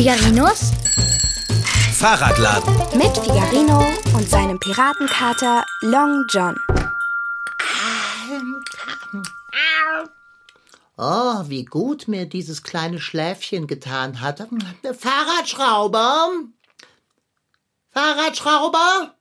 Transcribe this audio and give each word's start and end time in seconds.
Figarinos 0.00 0.70
Fahrradladen. 1.92 2.74
mit 2.96 3.14
Figarino 3.18 3.84
und 4.14 4.26
seinem 4.30 4.58
Piratenkater 4.58 5.66
Long 5.82 6.24
John. 6.30 6.58
Oh, 10.96 11.44
wie 11.48 11.66
gut 11.66 12.08
mir 12.08 12.24
dieses 12.24 12.62
kleine 12.62 12.98
Schläfchen 12.98 13.66
getan 13.66 14.22
hat. 14.22 14.38
Fahrradschrauber? 14.98 16.30
Fahrradschrauber? 17.90 19.14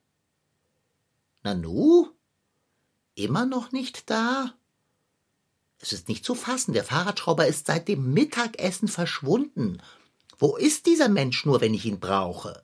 Nanu? 1.44 2.08
Immer 3.16 3.46
noch 3.46 3.74
nicht 3.74 4.10
da? 4.10 4.54
Es 5.82 5.92
ist 5.92 6.08
nicht 6.08 6.24
zu 6.24 6.36
fassen. 6.36 6.72
Der 6.72 6.86
Fahrradschrauber 6.86 7.48
ist 7.48 7.68
seit 7.68 7.90
dem 7.90 8.14
Mittagessen 8.14 8.88
verschwunden. 8.88 9.82
Wo 10.40 10.56
ist 10.56 10.86
dieser 10.86 11.10
Mensch 11.10 11.46
nur, 11.46 11.60
wenn 11.60 11.74
ich 11.74 11.86
ihn 11.86 12.00
brauche? 12.00 12.64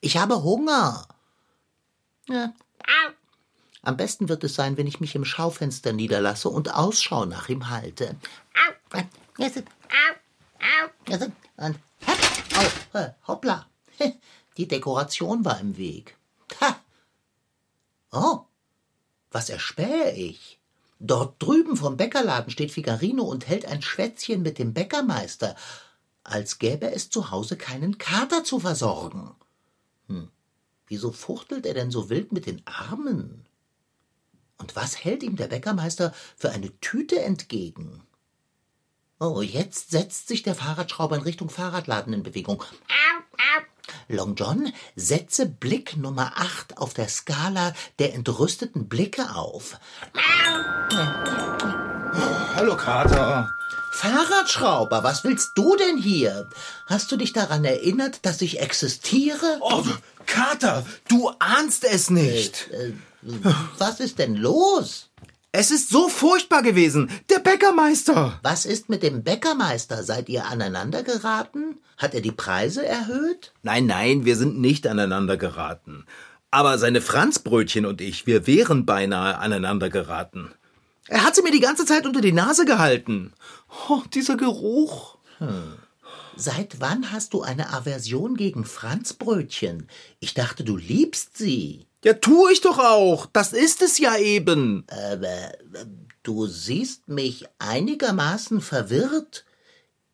Ich 0.00 0.18
habe 0.18 0.42
Hunger. 0.42 1.08
Ja. 2.28 2.52
Am 3.82 3.96
besten 3.96 4.28
wird 4.28 4.44
es 4.44 4.54
sein, 4.54 4.76
wenn 4.76 4.86
ich 4.86 5.00
mich 5.00 5.14
im 5.14 5.24
Schaufenster 5.24 5.94
niederlasse 5.94 6.50
und 6.50 6.74
Ausschau 6.74 7.24
nach 7.24 7.48
ihm 7.48 7.70
halte. 7.70 8.16
Äh, 12.92 13.10
hoppla. 13.26 13.66
Die 14.58 14.68
Dekoration 14.68 15.44
war 15.44 15.58
im 15.58 15.78
Weg. 15.78 16.16
Ha. 16.60 16.76
Oh, 18.12 18.40
was 19.30 19.48
erspähe 19.48 20.12
ich? 20.12 20.58
Dort 20.98 21.42
drüben 21.42 21.76
vom 21.76 21.96
Bäckerladen 21.96 22.50
steht 22.50 22.72
Figarino 22.72 23.22
und 23.22 23.48
hält 23.48 23.64
ein 23.64 23.80
Schwätzchen 23.80 24.42
mit 24.42 24.58
dem 24.58 24.74
Bäckermeister, 24.74 25.56
als 26.24 26.58
gäbe 26.58 26.92
es 26.92 27.10
zu 27.10 27.30
Hause 27.30 27.56
keinen 27.56 27.98
Kater 27.98 28.44
zu 28.44 28.60
versorgen. 28.60 29.34
Hm, 30.08 30.30
wieso 30.86 31.12
fuchtelt 31.12 31.66
er 31.66 31.74
denn 31.74 31.90
so 31.90 32.10
wild 32.10 32.32
mit 32.32 32.46
den 32.46 32.62
Armen? 32.66 33.46
Und 34.58 34.76
was 34.76 35.04
hält 35.04 35.22
ihm 35.22 35.36
der 35.36 35.48
Bäckermeister 35.48 36.12
für 36.36 36.50
eine 36.50 36.78
Tüte 36.80 37.20
entgegen? 37.22 38.02
Oh, 39.18 39.42
jetzt 39.42 39.90
setzt 39.90 40.28
sich 40.28 40.42
der 40.42 40.54
Fahrradschrauber 40.54 41.16
in 41.16 41.22
Richtung 41.22 41.50
Fahrradladen 41.50 42.12
in 42.12 42.22
Bewegung. 42.22 42.64
Long 44.08 44.34
John, 44.34 44.72
setze 44.96 45.46
Blick 45.46 45.96
Nummer 45.96 46.32
8 46.36 46.78
auf 46.78 46.94
der 46.94 47.08
Skala 47.08 47.74
der 47.98 48.14
entrüsteten 48.14 48.88
Blicke 48.88 49.34
auf. 49.34 49.78
Hallo, 52.56 52.76
Kater. 52.76 53.48
Fahrradschrauber, 53.90 55.02
was 55.02 55.24
willst 55.24 55.52
du 55.56 55.76
denn 55.76 55.98
hier? 55.98 56.48
Hast 56.86 57.10
du 57.12 57.16
dich 57.16 57.32
daran 57.32 57.64
erinnert, 57.64 58.24
dass 58.24 58.40
ich 58.40 58.60
existiere? 58.60 59.58
Oh, 59.60 59.84
Kater, 60.26 60.86
du 61.08 61.30
ahnst 61.38 61.84
es 61.84 62.08
nicht. 62.08 62.70
Äh, 62.70 62.92
was 63.78 64.00
ist 64.00 64.18
denn 64.18 64.36
los? 64.36 65.10
Es 65.52 65.72
ist 65.72 65.88
so 65.88 66.08
furchtbar 66.08 66.62
gewesen. 66.62 67.10
Der 67.28 67.40
Bäckermeister. 67.40 68.38
Was 68.42 68.64
ist 68.64 68.88
mit 68.88 69.02
dem 69.02 69.24
Bäckermeister? 69.24 70.04
Seid 70.04 70.28
ihr 70.28 70.46
aneinander 70.46 71.02
geraten? 71.02 71.78
Hat 71.98 72.14
er 72.14 72.20
die 72.20 72.30
Preise 72.30 72.86
erhöht? 72.86 73.52
Nein, 73.62 73.86
nein, 73.86 74.24
wir 74.24 74.36
sind 74.36 74.60
nicht 74.60 74.86
aneinander 74.86 75.36
geraten. 75.36 76.06
Aber 76.52 76.78
seine 76.78 77.00
Franzbrötchen 77.00 77.84
und 77.84 78.00
ich, 78.00 78.26
wir 78.26 78.46
wären 78.46 78.86
beinahe 78.86 79.38
aneinander 79.38 79.90
geraten. 79.90 80.52
Er 81.10 81.24
hat 81.24 81.34
sie 81.34 81.42
mir 81.42 81.50
die 81.50 81.58
ganze 81.58 81.84
Zeit 81.86 82.06
unter 82.06 82.20
die 82.20 82.30
Nase 82.30 82.64
gehalten. 82.64 83.32
Oh, 83.88 84.00
dieser 84.14 84.36
Geruch. 84.36 85.18
Seit 86.36 86.80
wann 86.80 87.10
hast 87.10 87.34
du 87.34 87.42
eine 87.42 87.72
Aversion 87.72 88.36
gegen 88.36 88.64
Franzbrötchen? 88.64 89.88
Ich 90.20 90.34
dachte, 90.34 90.62
du 90.62 90.76
liebst 90.76 91.36
sie. 91.36 91.86
Ja, 92.04 92.14
tu 92.14 92.48
ich 92.48 92.60
doch 92.60 92.78
auch. 92.78 93.26
Das 93.26 93.52
ist 93.52 93.82
es 93.82 93.98
ja 93.98 94.16
eben. 94.18 94.84
Aber 94.88 95.26
äh, 95.26 95.86
du 96.22 96.46
siehst 96.46 97.08
mich 97.08 97.44
einigermaßen 97.58 98.60
verwirrt. 98.60 99.44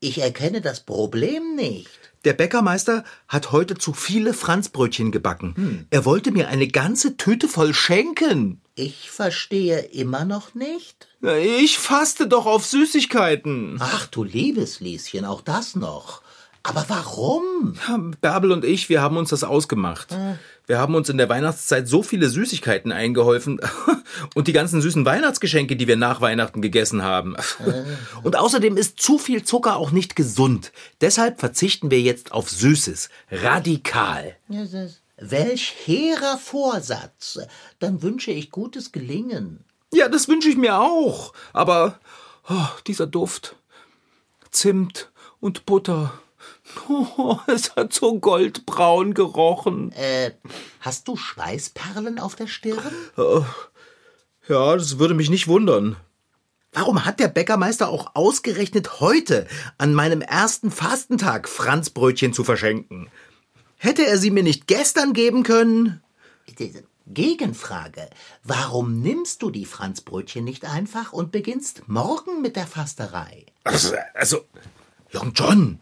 Ich 0.00 0.19
erkenne 0.19 0.62
das 0.62 0.81
Problem 0.81 1.56
nicht. 1.56 1.91
Der 2.25 2.32
Bäckermeister 2.32 3.04
hat 3.28 3.53
heute 3.53 3.76
zu 3.76 3.92
viele 3.92 4.32
Franzbrötchen 4.32 5.12
gebacken. 5.12 5.87
Er 5.91 6.06
wollte 6.06 6.32
mir 6.32 6.48
eine 6.48 6.69
ganze 6.69 7.19
Tüte 7.19 7.48
voll 7.48 7.75
schenken. 7.75 8.62
Ich 8.78 9.10
verstehe 9.10 9.78
immer 9.78 10.26
noch 10.26 10.54
nicht. 10.54 11.09
Ich 11.22 11.78
faste 11.78 12.28
doch 12.28 12.44
auf 12.44 12.66
Süßigkeiten. 12.66 13.78
Ach 13.81 14.06
du 14.06 14.22
liebes 14.22 14.81
Lieschen, 14.81 15.25
auch 15.25 15.41
das 15.41 15.76
noch. 15.76 16.20
Aber 16.62 16.84
warum? 16.88 17.78
Bärbel 18.20 18.53
und 18.53 18.66
ich, 18.66 18.91
wir 18.91 19.00
haben 19.00 19.16
uns 19.16 19.31
das 19.31 19.44
ausgemacht. 19.44 20.15
Wir 20.66 20.78
haben 20.78 20.94
uns 20.94 21.09
in 21.09 21.16
der 21.16 21.31
Weihnachtszeit 21.31 21.88
so 21.88 22.03
viele 22.03 22.28
Süßigkeiten 22.28 22.92
eingeholfen 22.92 23.60
und 24.34 24.47
die 24.47 24.53
ganzen 24.53 24.82
süßen 24.82 25.06
Weihnachtsgeschenke, 25.06 25.76
die 25.76 25.86
wir 25.86 25.97
nach 25.97 26.20
Weihnachten 26.20 26.60
gegessen 26.60 27.03
haben. 27.03 27.34
Und 28.25 28.36
außerdem 28.36 28.76
ist 28.76 29.00
zu 29.00 29.16
viel 29.16 29.42
Zucker 29.42 29.76
auch 29.76 29.91
nicht 29.91 30.16
gesund. 30.16 30.70
Deshalb 31.00 31.41
verzichten 31.41 31.91
wir 31.91 32.03
jetzt 32.03 32.32
auf 32.32 32.50
Süßes. 32.50 33.09
Radikal. 33.31 34.36
Welch 35.19 35.75
hehrer 35.84 36.38
Vorsatz. 36.38 37.38
Dann 37.78 38.03
wünsche 38.03 38.31
ich 38.31 38.50
gutes 38.50 38.93
Gelingen. 38.93 39.65
Ja, 39.93 40.09
das 40.09 40.28
wünsche 40.28 40.49
ich 40.49 40.56
mir 40.56 40.78
auch. 40.78 41.32
Aber 41.53 41.99
oh, 42.49 42.69
dieser 42.87 43.06
Duft. 43.06 43.56
Zimt 44.50 45.10
und 45.41 45.66
Butter. 45.66 46.12
Oh, 46.88 47.38
es 47.47 47.75
hat 47.77 47.93
so 47.93 48.19
goldbraun 48.19 49.15
gerochen. 49.15 49.93
Äh, 49.93 50.32
hast 50.81 51.06
du 51.06 51.16
Schweißperlen 51.16 52.19
auf 52.19 52.34
der 52.34 52.48
Stirn? 52.48 52.93
Ja, 54.48 54.77
das 54.77 54.98
würde 54.98 55.15
mich 55.15 55.31
nicht 55.31 55.48
wundern. 55.48 55.97
Warum 56.72 57.04
hat 57.04 57.21
der 57.21 57.28
Bäckermeister 57.28 57.88
auch 57.88 58.10
ausgerechnet 58.15 59.00
heute 59.00 59.47
an 59.78 59.94
meinem 59.94 60.21
ersten 60.21 60.71
Fastentag 60.71 61.48
Franzbrötchen 61.48 62.33
zu 62.33 62.44
verschenken? 62.44 63.09
Hätte 63.76 64.06
er 64.06 64.19
sie 64.19 64.31
mir 64.31 64.42
nicht 64.42 64.66
gestern 64.66 65.12
geben 65.12 65.42
können? 65.42 66.03
Gegenfrage. 67.06 68.09
Warum 68.42 69.00
nimmst 69.00 69.42
du 69.42 69.50
die 69.50 69.64
Franzbrötchen 69.66 70.44
nicht 70.44 70.64
einfach 70.64 71.12
und 71.12 71.31
beginnst 71.31 71.82
morgen 71.86 72.42
mit 72.42 72.56
der 72.56 72.66
Fasterei? 72.66 73.47
Also, 73.65 73.94
also 74.15 74.44
Long 75.12 75.32
John, 75.34 75.78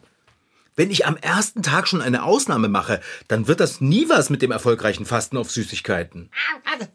wenn 0.76 0.90
ich 0.90 1.06
am 1.06 1.16
ersten 1.16 1.62
Tag 1.62 1.88
schon 1.88 2.02
eine 2.02 2.24
Ausnahme 2.24 2.68
mache, 2.68 3.00
dann 3.28 3.46
wird 3.46 3.60
das 3.60 3.80
nie 3.80 4.08
was 4.08 4.28
mit 4.28 4.42
dem 4.42 4.50
erfolgreichen 4.50 5.06
Fasten 5.06 5.36
auf 5.36 5.50
Süßigkeiten. 5.50 6.30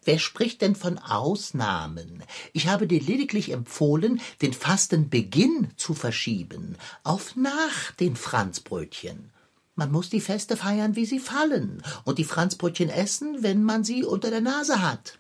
Wer 0.04 0.20
spricht 0.20 0.62
denn 0.62 0.76
von 0.76 0.98
Ausnahmen? 0.98 2.22
Ich 2.54 2.68
habe 2.68 2.88
dir 2.88 3.02
lediglich 3.02 3.52
empfohlen, 3.52 4.22
den 4.42 4.54
Fastenbeginn 4.54 5.70
zu 5.78 5.94
verschieben, 5.94 6.76
auf 7.04 7.36
nach 7.36 7.92
den 8.00 8.16
Franzbrötchen. 8.16 9.32
Man 9.80 9.94
muss 9.94 10.10
die 10.10 10.20
Feste 10.20 10.58
feiern, 10.58 10.98
wie 10.98 11.06
sie 11.06 11.20
fallen, 11.20 11.82
und 12.04 12.18
die 12.18 12.26
Franzbrötchen 12.26 12.90
essen, 12.90 13.44
wenn 13.44 13.64
man 13.64 13.86
sie 13.86 14.04
unter 14.04 14.30
der 14.30 14.42
Nase 14.42 14.82
hat. 14.82 15.18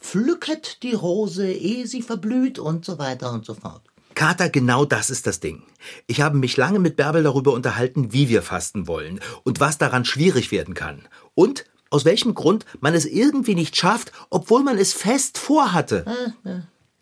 Pflücket 0.00 0.82
die 0.82 0.94
Rose, 0.94 1.48
ehe 1.48 1.86
sie 1.86 2.02
verblüht 2.02 2.58
und 2.58 2.84
so 2.84 2.98
weiter 2.98 3.30
und 3.32 3.46
so 3.46 3.54
fort. 3.54 3.82
Kater, 4.16 4.48
genau 4.48 4.84
das 4.84 5.10
ist 5.10 5.28
das 5.28 5.38
Ding. 5.38 5.62
Ich 6.08 6.20
habe 6.20 6.36
mich 6.38 6.56
lange 6.56 6.80
mit 6.80 6.96
Bärbel 6.96 7.22
darüber 7.22 7.52
unterhalten, 7.52 8.12
wie 8.12 8.28
wir 8.28 8.42
fasten 8.42 8.88
wollen 8.88 9.20
und 9.44 9.60
was 9.60 9.78
daran 9.78 10.04
schwierig 10.04 10.50
werden 10.50 10.74
kann. 10.74 11.06
Und 11.36 11.64
aus 11.90 12.04
welchem 12.04 12.34
Grund 12.34 12.66
man 12.80 12.94
es 12.94 13.06
irgendwie 13.06 13.54
nicht 13.54 13.76
schafft, 13.76 14.10
obwohl 14.28 14.64
man 14.64 14.76
es 14.76 14.92
fest 14.92 15.38
vorhatte. 15.38 16.34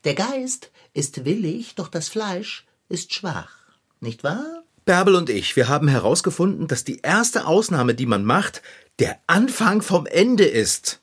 Der 0.04 0.14
Geist 0.14 0.70
ist 0.92 1.24
willig, 1.24 1.74
doch 1.74 1.88
das 1.88 2.10
Fleisch 2.10 2.66
ist 2.90 3.14
schwach. 3.14 3.56
Nicht 4.00 4.24
wahr? 4.24 4.61
Bärbel 4.84 5.14
und 5.14 5.30
ich, 5.30 5.54
wir 5.56 5.68
haben 5.68 5.88
herausgefunden, 5.88 6.66
dass 6.66 6.84
die 6.84 7.00
erste 7.02 7.46
Ausnahme, 7.46 7.94
die 7.94 8.06
man 8.06 8.24
macht, 8.24 8.62
der 8.98 9.18
Anfang 9.26 9.82
vom 9.82 10.06
Ende 10.06 10.44
ist. 10.44 11.00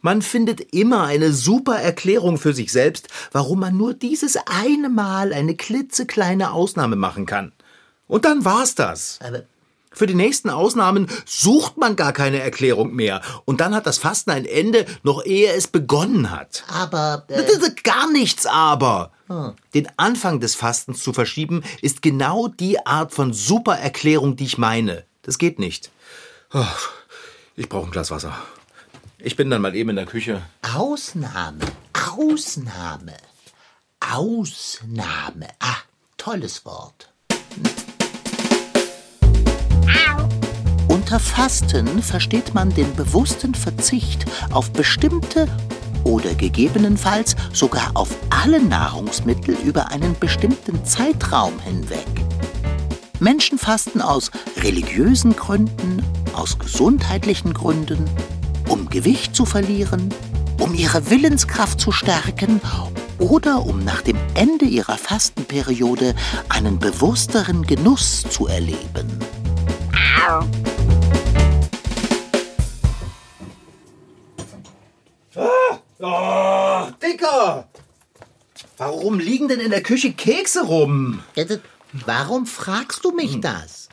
Man 0.00 0.20
findet 0.20 0.74
immer 0.74 1.04
eine 1.04 1.32
super 1.32 1.76
Erklärung 1.76 2.36
für 2.36 2.52
sich 2.52 2.70
selbst, 2.70 3.08
warum 3.32 3.60
man 3.60 3.76
nur 3.76 3.94
dieses 3.94 4.36
eine 4.46 4.90
Mal 4.90 5.32
eine 5.32 5.56
klitzekleine 5.56 6.52
Ausnahme 6.52 6.96
machen 6.96 7.24
kann. 7.24 7.52
Und 8.06 8.26
dann 8.26 8.44
war's 8.44 8.74
das. 8.74 9.18
Aber 9.22 9.44
Für 9.94 10.06
die 10.06 10.14
nächsten 10.14 10.50
Ausnahmen 10.50 11.08
sucht 11.24 11.76
man 11.78 11.96
gar 11.96 12.12
keine 12.12 12.40
Erklärung 12.40 12.92
mehr. 12.94 13.22
Und 13.44 13.60
dann 13.60 13.74
hat 13.74 13.86
das 13.86 13.98
Fasten 13.98 14.30
ein 14.30 14.44
Ende, 14.44 14.84
noch 15.02 15.24
ehe 15.24 15.52
es 15.52 15.68
begonnen 15.68 16.30
hat. 16.30 16.64
aber 16.68 17.24
äh, 17.28 17.42
Gar 17.82 18.10
nichts 18.10 18.44
aber. 18.44 19.12
Den 19.72 19.88
Anfang 19.96 20.40
des 20.40 20.54
Fastens 20.54 21.02
zu 21.02 21.12
verschieben, 21.12 21.62
ist 21.80 22.02
genau 22.02 22.48
die 22.48 22.84
Art 22.84 23.12
von 23.12 23.32
super 23.32 23.78
Erklärung, 23.78 24.36
die 24.36 24.44
ich 24.44 24.58
meine. 24.58 25.04
Das 25.22 25.38
geht 25.38 25.58
nicht. 25.58 25.90
Ich 27.56 27.68
brauche 27.68 27.86
ein 27.86 27.90
Glas 27.90 28.10
Wasser. 28.10 28.36
Ich 29.18 29.36
bin 29.36 29.48
dann 29.48 29.62
mal 29.62 29.74
eben 29.74 29.90
in 29.90 29.96
der 29.96 30.06
Küche. 30.06 30.42
Ausnahme, 30.74 31.64
Ausnahme, 31.94 33.16
Ausnahme. 34.00 35.48
Ah, 35.60 35.76
tolles 36.18 36.64
Wort. 36.66 37.13
Unter 40.88 41.18
Fasten 41.20 42.02
versteht 42.02 42.54
man 42.54 42.70
den 42.70 42.94
bewussten 42.94 43.54
Verzicht 43.54 44.24
auf 44.52 44.72
bestimmte 44.72 45.48
oder 46.04 46.34
gegebenenfalls 46.34 47.34
sogar 47.52 47.90
auf 47.94 48.10
alle 48.30 48.62
Nahrungsmittel 48.62 49.56
über 49.64 49.90
einen 49.90 50.16
bestimmten 50.18 50.84
Zeitraum 50.84 51.58
hinweg. 51.60 52.06
Menschen 53.20 53.58
fasten 53.58 54.00
aus 54.00 54.30
religiösen 54.56 55.34
Gründen, 55.34 56.02
aus 56.34 56.58
gesundheitlichen 56.58 57.54
Gründen, 57.54 58.04
um 58.68 58.88
Gewicht 58.88 59.34
zu 59.34 59.46
verlieren, 59.46 60.12
um 60.60 60.74
ihre 60.74 61.10
Willenskraft 61.10 61.80
zu 61.80 61.92
stärken 61.92 62.60
oder 63.18 63.64
um 63.64 63.84
nach 63.84 64.02
dem 64.02 64.16
Ende 64.34 64.64
ihrer 64.64 64.98
Fastenperiode 64.98 66.14
einen 66.48 66.78
bewussteren 66.78 67.62
Genuss 67.62 68.24
zu 68.28 68.46
erleben. 68.46 69.18
Oh, 76.00 76.88
Dicker! 77.02 77.68
Warum 78.78 79.18
liegen 79.18 79.48
denn 79.48 79.60
in 79.60 79.70
der 79.70 79.82
Küche 79.82 80.14
Kekse 80.14 80.62
rum? 80.62 81.22
Warum 82.06 82.46
fragst 82.46 83.04
du 83.04 83.10
mich 83.12 83.40
das? 83.40 83.90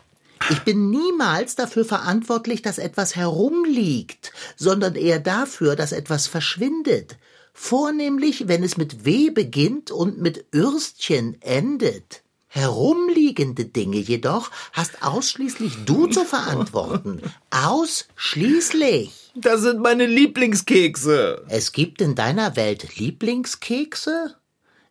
Ich 0.48 0.60
bin 0.60 0.88
niemals 0.88 1.54
dafür 1.54 1.84
verantwortlich, 1.84 2.62
dass 2.62 2.78
etwas 2.78 3.14
herumliegt, 3.14 4.32
sondern 4.56 4.94
eher 4.94 5.20
dafür, 5.20 5.76
dass 5.76 5.92
etwas 5.92 6.28
verschwindet. 6.28 7.18
Vornehmlich, 7.52 8.48
wenn 8.48 8.62
es 8.62 8.78
mit 8.78 9.04
W 9.04 9.28
beginnt 9.30 9.90
und 9.90 10.18
mitÜrstchen 10.18 11.40
endet. 11.42 12.22
Herumliegende 12.54 13.64
Dinge 13.64 13.96
jedoch 13.96 14.50
hast 14.74 15.02
ausschließlich 15.02 15.86
du 15.86 16.06
zu 16.06 16.22
verantworten. 16.26 17.22
Ausschließlich. 17.50 19.32
Das 19.34 19.62
sind 19.62 19.80
meine 19.80 20.04
Lieblingskekse. 20.04 21.46
Es 21.48 21.72
gibt 21.72 22.02
in 22.02 22.14
deiner 22.14 22.54
Welt 22.54 22.98
Lieblingskekse? 22.98 24.36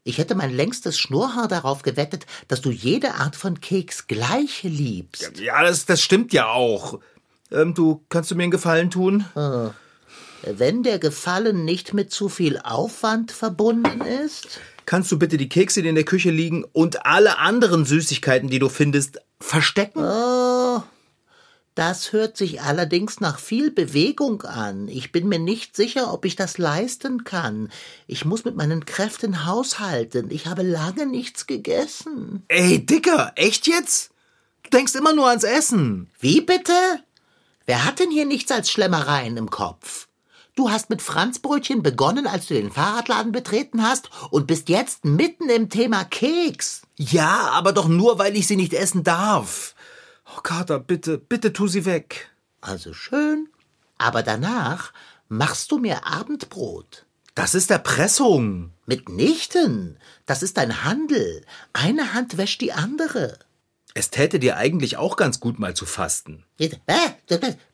Ich 0.04 0.18
hätte 0.18 0.34
mein 0.34 0.52
längstes 0.52 0.98
Schnurrhaar 0.98 1.48
darauf 1.48 1.84
gewettet, 1.84 2.26
dass 2.48 2.62
du 2.62 2.72
jede 2.72 3.14
Art 3.14 3.36
von 3.36 3.62
Keks 3.62 4.08
gleich 4.08 4.64
liebst. 4.64 5.38
Ja, 5.38 5.62
das, 5.62 5.86
das 5.86 6.02
stimmt 6.02 6.34
ja 6.34 6.48
auch. 6.48 7.00
Ähm, 7.52 7.76
du, 7.76 8.04
kannst 8.10 8.32
du 8.32 8.36
mir 8.36 8.42
einen 8.42 8.52
Gefallen 8.52 8.90
tun? 8.90 9.24
Wenn 10.42 10.82
der 10.82 10.98
Gefallen 10.98 11.64
nicht 11.64 11.94
mit 11.94 12.12
zu 12.12 12.28
viel 12.28 12.58
Aufwand 12.58 13.32
verbunden 13.32 14.02
ist? 14.02 14.60
Kannst 14.86 15.12
du 15.12 15.20
bitte 15.20 15.38
die 15.38 15.50
Kekse, 15.50 15.82
die 15.82 15.90
in 15.90 15.96
der 15.96 16.04
Küche 16.04 16.32
liegen, 16.32 16.64
und 16.74 17.06
alle 17.06 17.38
anderen 17.38 17.86
Süßigkeiten, 17.86 18.50
die 18.50 18.60
du 18.60 18.70
findest, 18.70 19.20
verstecken? 19.40 20.04
Oh, 20.04 20.84
das 21.76 22.12
hört 22.12 22.36
sich 22.36 22.62
allerdings 22.62 23.22
nach 23.22 23.40
viel 23.40 23.72
Bewegung 23.72 24.42
an. 24.42 24.90
Ich 24.90 25.14
bin 25.14 25.30
mir 25.30 25.40
nicht 25.40 25.76
sicher, 25.76 26.14
ob 26.14 26.26
ich 26.26 26.36
das 26.36 26.58
leisten 26.58 27.24
kann. 27.24 27.70
Ich 28.08 28.26
muss 28.26 28.44
mit 28.44 28.58
meinen 28.58 28.84
Kräften 28.86 29.46
haushalten. 29.46 30.30
Ich 30.32 30.48
habe 30.48 30.64
lange 30.64 31.06
nichts 31.06 31.48
gegessen. 31.48 32.44
Ey, 32.50 32.86
Dicker, 32.86 33.32
echt 33.36 33.68
jetzt? 33.68 34.12
Du 34.64 34.70
denkst 34.72 34.96
immer 34.96 35.14
nur 35.14 35.30
ans 35.30 35.46
Essen. 35.46 36.10
Wie 36.20 36.42
bitte? 36.42 36.74
Wer 37.66 37.86
hat 37.86 38.00
denn 38.00 38.12
hier 38.12 38.26
nichts 38.26 38.52
als 38.52 38.70
Schlemmereien 38.70 39.38
im 39.38 39.50
Kopf? 39.50 40.08
Du 40.56 40.70
hast 40.70 40.90
mit 40.90 41.02
Franzbrötchen 41.02 41.82
begonnen, 41.82 42.28
als 42.28 42.48
du 42.48 42.56
den 42.56 42.72
Fahrradladen 42.72 43.32
betreten 43.32 43.84
hast 43.84 44.10
und 44.32 44.48
bist 44.48 44.68
jetzt 44.68 45.06
mitten 45.06 45.50
im 45.50 45.70
Thema 45.70 46.04
Keks. 46.04 46.82
Ja, 46.98 47.50
aber 47.54 47.72
doch 47.72 47.88
nur, 47.88 48.20
weil 48.20 48.36
ich 48.36 48.48
sie 48.48 48.58
nicht 48.58 48.74
essen 48.74 49.04
darf. 49.04 49.76
Oh, 50.26 50.42
Kater, 50.42 50.80
bitte, 50.80 51.18
bitte 51.18 51.54
tu 51.54 51.68
sie 51.68 51.86
weg. 51.86 52.30
Also 52.60 52.94
schön. 52.94 53.48
Aber 53.98 54.24
danach 54.24 54.92
machst 55.30 55.72
du 55.72 55.78
mir 55.78 56.06
Abendbrot. 56.06 57.06
Das 57.34 57.56
ist 57.56 57.72
Erpressung. 57.72 58.72
Mitnichten. 58.86 59.98
Das 60.26 60.44
ist 60.44 60.60
ein 60.60 60.84
Handel. 60.84 61.46
Eine 61.72 62.14
Hand 62.14 62.38
wäscht 62.38 62.60
die 62.60 62.74
andere. 62.74 63.40
Es 63.94 64.10
täte 64.10 64.40
dir 64.40 64.58
eigentlich 64.58 64.98
auch 64.98 65.18
ganz 65.18 65.40
gut 65.40 65.60
mal 65.60 65.76
zu 65.76 65.86
fasten. 65.86 66.44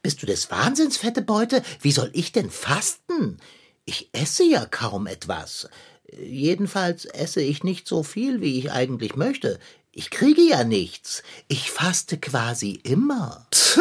Bist 0.01 0.21
du 0.21 0.25
des 0.25 0.49
Wahnsinns, 0.49 0.97
fette 0.97 1.21
Beute? 1.21 1.61
Wie 1.81 1.91
soll 1.91 2.09
ich 2.13 2.31
denn 2.31 2.49
fasten? 2.49 3.37
Ich 3.85 4.09
esse 4.13 4.43
ja 4.43 4.65
kaum 4.65 5.07
etwas. 5.07 5.69
Jedenfalls 6.11 7.05
esse 7.05 7.41
ich 7.41 7.63
nicht 7.63 7.87
so 7.87 8.03
viel, 8.03 8.41
wie 8.41 8.57
ich 8.57 8.71
eigentlich 8.71 9.15
möchte. 9.15 9.59
Ich 9.91 10.09
kriege 10.09 10.41
ja 10.41 10.63
nichts. 10.63 11.23
Ich 11.47 11.71
faste 11.71 12.17
quasi 12.17 12.79
immer. 12.83 13.47
Tch. 13.51 13.79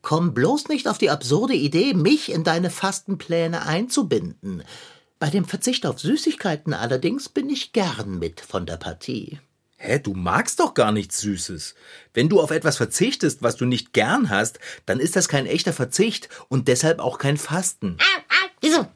Komm 0.00 0.32
bloß 0.32 0.68
nicht 0.68 0.88
auf 0.88 0.98
die 0.98 1.10
absurde 1.10 1.54
Idee, 1.54 1.92
mich 1.92 2.30
in 2.30 2.44
deine 2.44 2.70
Fastenpläne 2.70 3.66
einzubinden. 3.66 4.62
Bei 5.18 5.28
dem 5.28 5.44
Verzicht 5.44 5.84
auf 5.84 5.98
Süßigkeiten 5.98 6.72
allerdings 6.72 7.28
bin 7.28 7.50
ich 7.50 7.72
gern 7.72 8.18
mit 8.18 8.40
von 8.40 8.64
der 8.64 8.76
Partie. 8.76 9.40
Hä, 9.80 10.00
du 10.00 10.12
magst 10.12 10.58
doch 10.58 10.74
gar 10.74 10.90
nichts 10.90 11.20
Süßes. 11.20 11.76
Wenn 12.12 12.28
du 12.28 12.40
auf 12.40 12.50
etwas 12.50 12.76
verzichtest, 12.76 13.42
was 13.42 13.56
du 13.56 13.64
nicht 13.64 13.92
gern 13.92 14.28
hast, 14.28 14.58
dann 14.86 14.98
ist 14.98 15.14
das 15.14 15.28
kein 15.28 15.46
echter 15.46 15.72
Verzicht 15.72 16.28
und 16.48 16.66
deshalb 16.66 16.98
auch 16.98 17.18
kein 17.18 17.36
Fasten. 17.36 17.96
Wieso? 18.60 18.88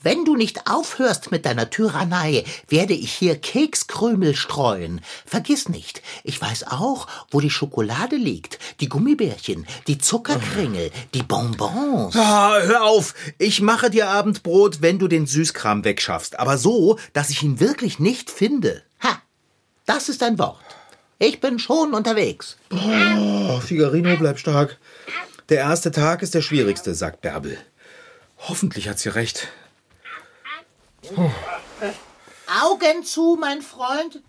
Wenn 0.00 0.24
du 0.24 0.36
nicht 0.36 0.70
aufhörst 0.70 1.32
mit 1.32 1.44
deiner 1.44 1.68
Tyrannei, 1.68 2.44
werde 2.68 2.94
ich 2.94 3.12
hier 3.12 3.36
Kekskrümel 3.36 4.34
streuen. 4.34 5.02
Vergiss 5.26 5.68
nicht, 5.68 6.00
ich 6.24 6.40
weiß 6.40 6.68
auch, 6.68 7.06
wo 7.30 7.40
die 7.40 7.50
Schokolade 7.50 8.16
liegt, 8.16 8.58
die 8.80 8.88
Gummibärchen, 8.88 9.66
die 9.86 9.98
Zuckerkringel, 9.98 10.92
die 11.12 11.24
Bonbons. 11.24 12.16
Ah, 12.16 12.58
hör 12.62 12.84
auf! 12.84 13.14
Ich 13.36 13.60
mache 13.60 13.90
dir 13.90 14.08
Abendbrot, 14.08 14.80
wenn 14.80 14.98
du 14.98 15.08
den 15.08 15.26
Süßkram 15.26 15.84
wegschaffst, 15.84 16.38
aber 16.38 16.56
so, 16.56 16.98
dass 17.12 17.28
ich 17.28 17.42
ihn 17.42 17.60
wirklich 17.60 17.98
nicht 17.98 18.30
finde. 18.30 18.82
Das 19.88 20.10
ist 20.10 20.22
ein 20.22 20.38
Wort. 20.38 20.60
Ich 21.18 21.40
bin 21.40 21.58
schon 21.58 21.94
unterwegs. 21.94 22.58
Oh, 22.70 23.58
Figarino, 23.58 24.18
bleib 24.18 24.38
stark. 24.38 24.76
Der 25.48 25.60
erste 25.60 25.90
Tag 25.90 26.20
ist 26.20 26.34
der 26.34 26.42
schwierigste, 26.42 26.94
sagt 26.94 27.22
Bärbel. 27.22 27.56
Hoffentlich 28.36 28.86
hat 28.86 28.98
sie 28.98 29.08
recht. 29.08 29.48
Augen 32.62 33.02
zu, 33.02 33.38
mein 33.40 33.62
Freund. 33.62 34.20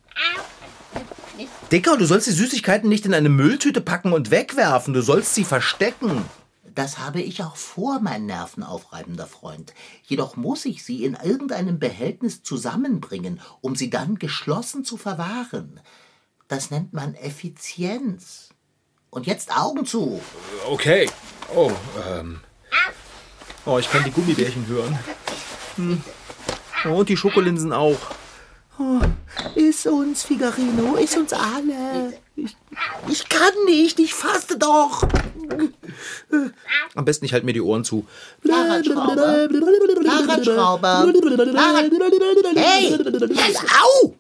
Dicker, 1.73 1.97
du 1.97 2.05
sollst 2.05 2.27
die 2.27 2.31
Süßigkeiten 2.31 2.87
nicht 2.87 3.05
in 3.05 3.13
eine 3.13 3.27
Mülltüte 3.27 3.81
packen 3.81 4.13
und 4.13 4.31
wegwerfen. 4.31 4.93
Du 4.93 5.01
sollst 5.01 5.35
sie 5.35 5.43
verstecken. 5.43 6.23
Das 6.79 6.97
habe 6.97 7.19
ich 7.19 7.43
auch 7.43 7.57
vor, 7.57 7.99
mein 7.99 8.25
nervenaufreibender 8.25 9.27
Freund. 9.27 9.73
Jedoch 10.05 10.37
muss 10.37 10.63
ich 10.63 10.85
sie 10.85 11.03
in 11.03 11.15
irgendeinem 11.15 11.77
Behältnis 11.77 12.41
zusammenbringen, 12.41 13.41
um 13.59 13.75
sie 13.75 13.89
dann 13.89 14.17
geschlossen 14.17 14.85
zu 14.85 14.95
verwahren. 14.95 15.81
Das 16.47 16.71
nennt 16.71 16.93
man 16.93 17.15
Effizienz. 17.15 18.51
Und 19.09 19.27
jetzt 19.27 19.53
Augen 19.53 19.85
zu. 19.85 20.21
Okay. 20.69 21.09
Oh, 21.53 21.69
ähm. 22.07 22.39
Oh, 23.65 23.77
ich 23.77 23.91
kann 23.91 24.05
die 24.05 24.11
Gummibärchen 24.11 24.65
hören. 24.67 24.97
Hm. 25.75 26.01
Und 26.85 27.09
die 27.09 27.17
Schokolinsen 27.17 27.73
auch. 27.73 27.99
Oh, 28.79 29.01
iss 29.55 29.85
uns, 29.85 30.23
Figarino, 30.23 30.95
iss 30.95 31.17
uns 31.17 31.33
alle. 31.33 32.13
Ich, 32.35 32.55
ich 33.07 33.29
kann 33.29 33.53
nicht, 33.65 33.99
ich 33.99 34.13
faste 34.13 34.57
doch. 34.57 35.07
Am 36.95 37.05
besten 37.05 37.25
ich 37.25 37.33
halte 37.33 37.45
mir 37.45 37.53
die 37.53 37.61
Ohren 37.61 37.83
zu. 37.83 38.05
Fahrradschrauber. 38.45 39.49
Fahrradschrauber. 40.05 41.13
Fahrrad 41.55 41.91
hey! 42.55 42.97
Au! 43.81 44.15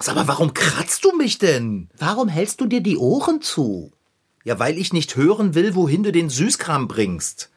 Sag 0.00 0.16
mal, 0.16 0.28
warum 0.28 0.52
kratzt 0.52 1.04
du 1.04 1.12
mich 1.16 1.38
denn? 1.38 1.88
Warum 1.98 2.28
hältst 2.28 2.60
du 2.60 2.66
dir 2.66 2.80
die 2.80 2.98
Ohren 2.98 3.40
zu? 3.40 3.92
Ja, 4.44 4.58
weil 4.58 4.76
ich 4.76 4.92
nicht 4.92 5.16
hören 5.16 5.54
will, 5.54 5.74
wohin 5.74 6.02
du 6.02 6.12
den 6.12 6.28
Süßkram 6.28 6.88
bringst. 6.88 7.50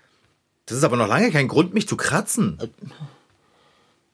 Das 0.66 0.78
ist 0.78 0.84
aber 0.84 0.98
noch 0.98 1.08
lange 1.08 1.32
kein 1.32 1.48
Grund, 1.48 1.74
mich 1.74 1.88
zu 1.88 1.98
kratzen. 1.98 2.58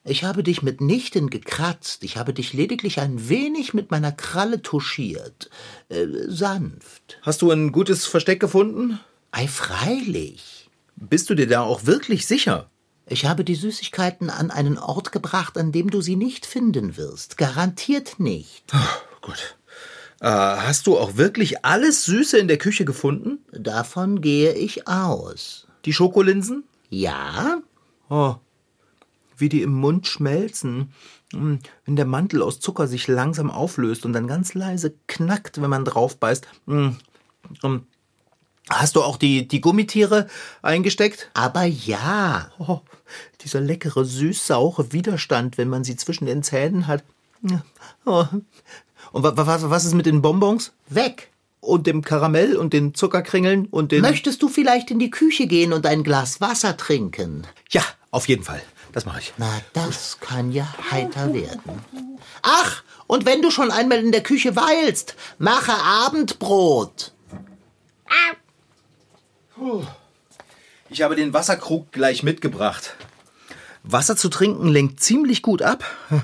Ich 0.06 0.26
habe 0.26 0.44
dich 0.44 0.62
mitnichten 0.62 1.30
gekratzt, 1.30 2.04
ich 2.04 2.18
habe 2.18 2.34
dich 2.34 2.52
lediglich 2.52 3.00
ein 3.00 3.30
wenig 3.30 3.74
mit 3.74 3.90
meiner 3.90 4.12
Kralle 4.12 4.62
touchiert. 4.62 5.50
Äh, 5.88 6.08
sanft. 6.28 7.20
Hast 7.22 7.42
du 7.42 7.52
ein 7.52 7.72
gutes 7.72 8.06
Versteck 8.06 8.42
gefunden? 8.42 9.00
Ei, 9.32 9.48
freilich. 9.48 10.70
Bist 10.98 11.30
du 11.30 11.36
dir 11.36 11.48
da 11.48 11.62
auch 11.62 11.86
wirklich 11.86 12.28
sicher? 12.28 12.70
Ich 13.06 13.26
habe 13.26 13.46
die 13.46 13.56
Süßigkeiten 13.56 14.30
an 14.30 14.52
einen 14.52 14.78
Ort 14.78 15.14
gebracht, 15.14 15.58
an 15.58 15.72
dem 15.72 15.90
du 15.90 16.02
sie 16.02 16.18
nicht 16.18 16.46
finden 16.46 16.98
wirst. 16.98 17.38
Garantiert 17.38 18.20
nicht. 18.20 18.66
Oh, 18.74 19.22
gut. 19.22 19.58
Äh, 20.20 20.28
hast 20.28 20.86
du 20.86 20.98
auch 20.98 21.16
wirklich 21.16 21.64
alles 21.64 22.04
Süße 22.04 22.38
in 22.38 22.50
der 22.50 22.58
Küche 22.58 22.84
gefunden? 22.84 23.40
Davon 23.54 24.20
gehe 24.20 24.54
ich 24.54 24.86
aus. 24.86 25.68
Die 25.86 25.94
Schokolinsen? 25.94 26.66
Ja? 26.90 27.62
Oh, 28.10 28.36
wie 29.44 29.50
die 29.50 29.62
im 29.62 29.74
Mund 29.74 30.08
schmelzen. 30.08 30.92
Hm, 31.34 31.60
Wenn 31.86 31.96
der 31.96 32.06
Mantel 32.06 32.42
aus 32.42 32.60
Zucker 32.60 32.88
sich 32.88 33.08
langsam 33.08 33.52
auflöst 33.52 34.06
und 34.06 34.14
dann 34.14 34.26
ganz 34.26 34.54
leise 34.56 34.96
knackt, 35.08 35.62
wenn 35.62 35.70
man 35.70 35.86
drauf 35.86 36.18
beißt. 36.18 36.48
Hm, 36.66 36.98
Ähm, 37.64 37.84
Hast 38.70 38.96
du 38.96 39.04
auch 39.04 39.18
die, 39.18 39.46
die 39.46 39.60
Gummitiere 39.60 40.28
eingesteckt? 40.62 41.30
Aber 41.34 41.64
ja. 41.66 42.50
Oh, 42.60 42.80
dieser 43.42 43.60
leckere, 43.60 44.06
süß-saure 44.06 44.94
Widerstand, 44.94 45.58
wenn 45.58 45.68
man 45.68 45.84
sie 45.84 45.98
zwischen 45.98 46.26
den 46.28 46.44
Zähnen 46.44 46.88
hat. 46.88 47.04
Oh. 48.06 48.24
Und 49.12 49.24
wa 49.24 49.36
wa 49.36 49.70
was 49.70 49.84
ist 49.84 49.94
mit 49.96 50.06
den 50.06 50.22
Bonbons? 50.22 50.72
Weg. 50.88 51.30
Und 51.60 51.88
dem 51.88 52.04
Karamell 52.04 52.56
und 52.56 52.72
den 52.72 52.94
Zuckerkringeln 52.94 53.66
und 53.68 53.92
den. 53.92 54.02
Möchtest 54.02 54.42
du 54.42 54.48
vielleicht 54.48 54.92
in 54.92 55.00
die 55.00 55.12
Küche 55.12 55.46
gehen 55.48 55.74
und 55.74 55.86
ein 55.86 56.04
Glas 56.04 56.40
Wasser 56.40 56.78
trinken? 56.78 57.46
Ja, 57.70 57.84
auf 58.12 58.30
jeden 58.30 58.44
Fall. 58.44 58.62
Das 58.94 59.06
mache 59.06 59.20
ich. 59.20 59.34
Na, 59.38 59.50
das 59.74 60.20
kann 60.20 60.52
ja 60.52 60.68
heiter 60.92 61.34
werden. 61.34 61.82
Ach, 62.44 62.84
und 63.08 63.26
wenn 63.26 63.42
du 63.42 63.52
schon 63.52 63.72
einmal 63.72 64.00
in 64.00 64.12
der 64.12 64.24
Küche 64.24 64.56
weilst, 64.56 65.16
mache 65.40 65.74
Abendbrot. 65.74 67.12
Ich 70.90 71.02
habe 71.02 71.16
den 71.16 71.34
Wasserkrug 71.34 71.92
gleich 71.92 72.24
mitgebracht. 72.24 72.96
Wasser 73.84 74.16
zu 74.16 74.30
trinken 74.30 74.68
lenkt 74.68 75.02
ziemlich 75.02 75.42
gut 75.42 75.62
ab. 75.62 75.84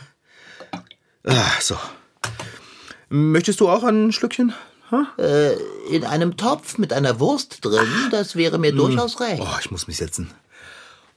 Ah, 1.25 1.51
so. 1.59 1.77
Möchtest 3.09 3.59
du 3.59 3.67
auch 3.67 3.83
ein 3.83 4.13
Schlückchen? 4.13 4.53
Äh, 5.17 5.53
in 5.91 6.05
einem 6.05 6.37
Topf 6.37 6.77
mit 6.77 6.93
einer 6.93 7.19
Wurst 7.19 7.63
drin, 7.63 7.87
das 8.09 8.37
wäre 8.37 8.57
mir 8.57 8.73
durchaus 8.73 9.19
recht. 9.19 9.41
Oh, 9.41 9.57
ich 9.59 9.69
muss 9.69 9.87
mich 9.87 9.97
setzen. 9.97 10.31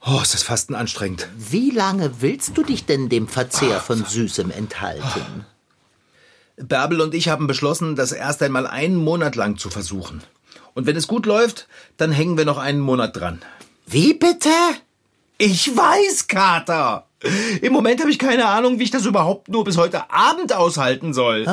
Oh, 0.05 0.19
ist 0.21 0.33
das 0.33 0.43
Fasten 0.43 0.75
anstrengend. 0.75 1.29
Wie 1.37 1.71
lange 1.71 2.21
willst 2.21 2.57
du 2.57 2.63
dich 2.63 2.85
denn 2.85 3.07
dem 3.07 3.29
Verzehr 3.29 3.79
von 3.79 4.03
Süßem 4.03 4.51
enthalten? 4.51 5.45
Bärbel 6.57 6.99
und 6.99 7.13
ich 7.13 7.29
haben 7.29 7.47
beschlossen, 7.47 7.95
das 7.95 8.11
erst 8.11 8.43
einmal 8.43 8.67
einen 8.67 8.97
Monat 8.97 9.35
lang 9.35 9.57
zu 9.57 9.69
versuchen. 9.69 10.21
Und 10.73 10.87
wenn 10.87 10.97
es 10.97 11.07
gut 11.07 11.25
läuft, 11.25 11.67
dann 11.95 12.11
hängen 12.11 12.37
wir 12.37 12.43
noch 12.43 12.57
einen 12.57 12.81
Monat 12.81 13.15
dran. 13.15 13.41
Wie 13.85 14.13
bitte? 14.13 14.49
Ich 15.37 15.75
weiß, 15.75 16.27
Kater. 16.27 17.07
Im 17.61 17.71
Moment 17.71 18.01
habe 18.01 18.11
ich 18.11 18.19
keine 18.19 18.47
Ahnung, 18.47 18.79
wie 18.79 18.83
ich 18.83 18.91
das 18.91 19.05
überhaupt 19.05 19.47
nur 19.47 19.63
bis 19.63 19.77
heute 19.77 20.11
Abend 20.11 20.51
aushalten 20.51 21.13
soll. 21.13 21.45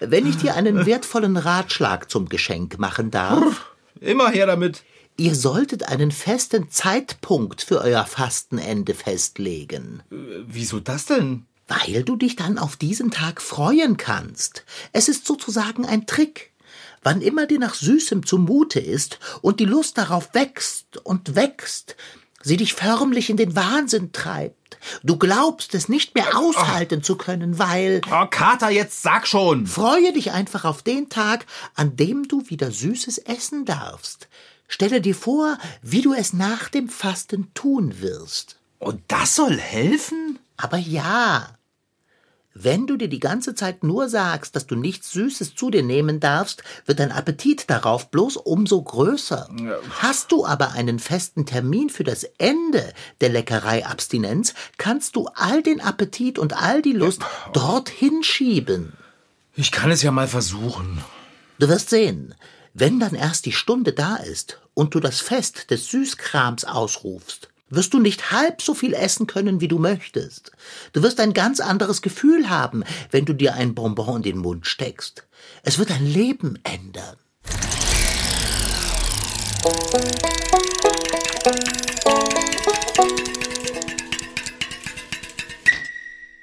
Wenn 0.00 0.28
ich 0.28 0.36
dir 0.36 0.54
einen 0.54 0.84
wertvollen 0.84 1.38
Ratschlag 1.38 2.10
zum 2.10 2.28
Geschenk 2.28 2.78
machen 2.78 3.10
darf. 3.10 3.72
Immer 4.00 4.28
her 4.28 4.46
damit. 4.46 4.82
Ihr 5.20 5.34
solltet 5.34 5.82
einen 5.88 6.12
festen 6.12 6.70
Zeitpunkt 6.70 7.60
für 7.62 7.80
euer 7.80 8.06
Fastenende 8.06 8.94
festlegen. 8.94 10.02
Wieso 10.10 10.78
das 10.78 11.06
denn? 11.06 11.44
Weil 11.66 12.04
du 12.04 12.14
dich 12.14 12.36
dann 12.36 12.56
auf 12.56 12.76
diesen 12.76 13.10
Tag 13.10 13.42
freuen 13.42 13.96
kannst. 13.96 14.64
Es 14.92 15.08
ist 15.08 15.26
sozusagen 15.26 15.84
ein 15.84 16.06
Trick. 16.06 16.52
Wann 17.02 17.20
immer 17.20 17.46
dir 17.46 17.58
nach 17.58 17.74
Süßem 17.74 18.24
zumute 18.26 18.78
ist 18.78 19.18
und 19.42 19.58
die 19.58 19.64
Lust 19.64 19.98
darauf 19.98 20.34
wächst 20.34 20.98
und 20.98 21.34
wächst, 21.34 21.96
sie 22.40 22.56
dich 22.56 22.74
förmlich 22.74 23.28
in 23.28 23.36
den 23.36 23.56
Wahnsinn 23.56 24.12
treibt, 24.12 24.78
du 25.02 25.16
glaubst 25.16 25.74
es 25.74 25.88
nicht 25.88 26.14
mehr 26.14 26.38
aushalten 26.38 27.02
zu 27.02 27.16
können, 27.16 27.58
weil 27.58 28.00
Oh, 28.12 28.26
Kater, 28.30 28.70
jetzt 28.70 29.02
sag 29.02 29.26
schon. 29.26 29.66
freue 29.66 30.12
dich 30.12 30.30
einfach 30.30 30.64
auf 30.64 30.82
den 30.82 31.08
Tag, 31.08 31.44
an 31.74 31.96
dem 31.96 32.28
du 32.28 32.48
wieder 32.48 32.70
Süßes 32.70 33.18
essen 33.18 33.64
darfst. 33.64 34.27
Stelle 34.68 35.00
dir 35.00 35.14
vor, 35.14 35.58
wie 35.82 36.02
du 36.02 36.12
es 36.12 36.32
nach 36.32 36.68
dem 36.68 36.88
Fasten 36.88 37.52
tun 37.54 38.00
wirst. 38.00 38.58
Und 38.78 39.00
das 39.08 39.34
soll 39.34 39.58
helfen? 39.58 40.38
Aber 40.56 40.76
ja, 40.76 41.58
wenn 42.60 42.88
du 42.88 42.96
dir 42.96 43.08
die 43.08 43.20
ganze 43.20 43.54
Zeit 43.54 43.84
nur 43.84 44.08
sagst, 44.08 44.56
dass 44.56 44.66
du 44.66 44.74
nichts 44.74 45.12
Süßes 45.12 45.54
zu 45.54 45.70
dir 45.70 45.84
nehmen 45.84 46.18
darfst, 46.18 46.64
wird 46.86 46.98
dein 46.98 47.12
Appetit 47.12 47.70
darauf 47.70 48.10
bloß 48.10 48.36
umso 48.36 48.82
größer. 48.82 49.48
Hast 49.90 50.32
du 50.32 50.44
aber 50.44 50.72
einen 50.72 50.98
festen 50.98 51.46
Termin 51.46 51.88
für 51.88 52.02
das 52.02 52.24
Ende 52.38 52.92
der 53.20 53.28
Leckereiabstinenz, 53.28 54.54
kannst 54.76 55.14
du 55.14 55.28
all 55.34 55.62
den 55.62 55.80
Appetit 55.80 56.36
und 56.38 56.60
all 56.60 56.82
die 56.82 56.92
Lust 56.92 57.22
dorthin 57.52 58.24
schieben. 58.24 58.92
Ich 59.54 59.70
kann 59.70 59.92
es 59.92 60.02
ja 60.02 60.10
mal 60.10 60.28
versuchen. 60.28 61.02
Du 61.60 61.68
wirst 61.68 61.90
sehen, 61.90 62.34
wenn 62.80 63.00
dann 63.00 63.14
erst 63.14 63.46
die 63.46 63.52
Stunde 63.52 63.92
da 63.92 64.16
ist 64.16 64.60
und 64.74 64.94
du 64.94 65.00
das 65.00 65.20
Fest 65.20 65.70
des 65.70 65.88
Süßkrams 65.88 66.64
ausrufst, 66.64 67.48
wirst 67.70 67.92
du 67.92 67.98
nicht 67.98 68.30
halb 68.30 68.62
so 68.62 68.72
viel 68.72 68.94
essen 68.94 69.26
können, 69.26 69.60
wie 69.60 69.68
du 69.68 69.78
möchtest. 69.78 70.52
Du 70.92 71.02
wirst 71.02 71.18
ein 71.20 71.34
ganz 71.34 71.60
anderes 71.60 72.02
Gefühl 72.02 72.48
haben, 72.48 72.84
wenn 73.10 73.24
du 73.24 73.32
dir 73.32 73.54
ein 73.54 73.74
Bonbon 73.74 74.18
in 74.18 74.22
den 74.22 74.38
Mund 74.38 74.66
steckst. 74.66 75.26
Es 75.62 75.78
wird 75.78 75.90
dein 75.90 76.06
Leben 76.06 76.58
ändern. 76.62 77.16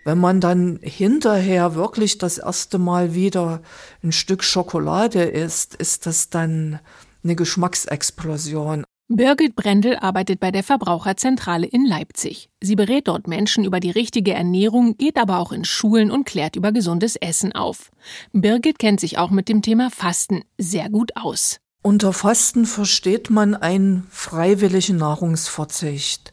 Wenn 0.05 0.19
man 0.19 0.39
dann 0.39 0.79
hinterher 0.83 1.73
wirklich 1.73 2.19
das 2.19 2.37
erste 2.37 2.77
Mal 2.77 3.15
wieder 3.15 3.63
ein 4.03 4.11
Stück 4.11 4.43
Schokolade 4.43 5.23
isst, 5.23 5.73
ist 5.73 6.05
das 6.05 6.29
dann 6.29 6.79
eine 7.23 7.35
Geschmacksexplosion. 7.35 8.83
Birgit 9.07 9.55
Brendel 9.55 9.97
arbeitet 9.97 10.39
bei 10.39 10.51
der 10.51 10.61
Verbraucherzentrale 10.61 11.65
in 11.65 11.85
Leipzig. 11.85 12.49
Sie 12.61 12.75
berät 12.75 13.07
dort 13.07 13.27
Menschen 13.27 13.65
über 13.65 13.79
die 13.79 13.89
richtige 13.89 14.33
Ernährung, 14.33 14.95
geht 14.97 15.17
aber 15.17 15.39
auch 15.39 15.51
in 15.51 15.65
Schulen 15.65 16.11
und 16.11 16.25
klärt 16.25 16.55
über 16.55 16.71
gesundes 16.71 17.15
Essen 17.15 17.53
auf. 17.53 17.89
Birgit 18.31 18.77
kennt 18.77 18.99
sich 18.99 19.17
auch 19.17 19.31
mit 19.31 19.49
dem 19.49 19.63
Thema 19.63 19.89
Fasten 19.89 20.43
sehr 20.59 20.89
gut 20.89 21.13
aus. 21.15 21.57
Unter 21.81 22.13
Fasten 22.13 22.65
versteht 22.65 23.31
man 23.31 23.55
einen 23.55 24.05
freiwilligen 24.09 24.97
Nahrungsverzicht 24.97 26.31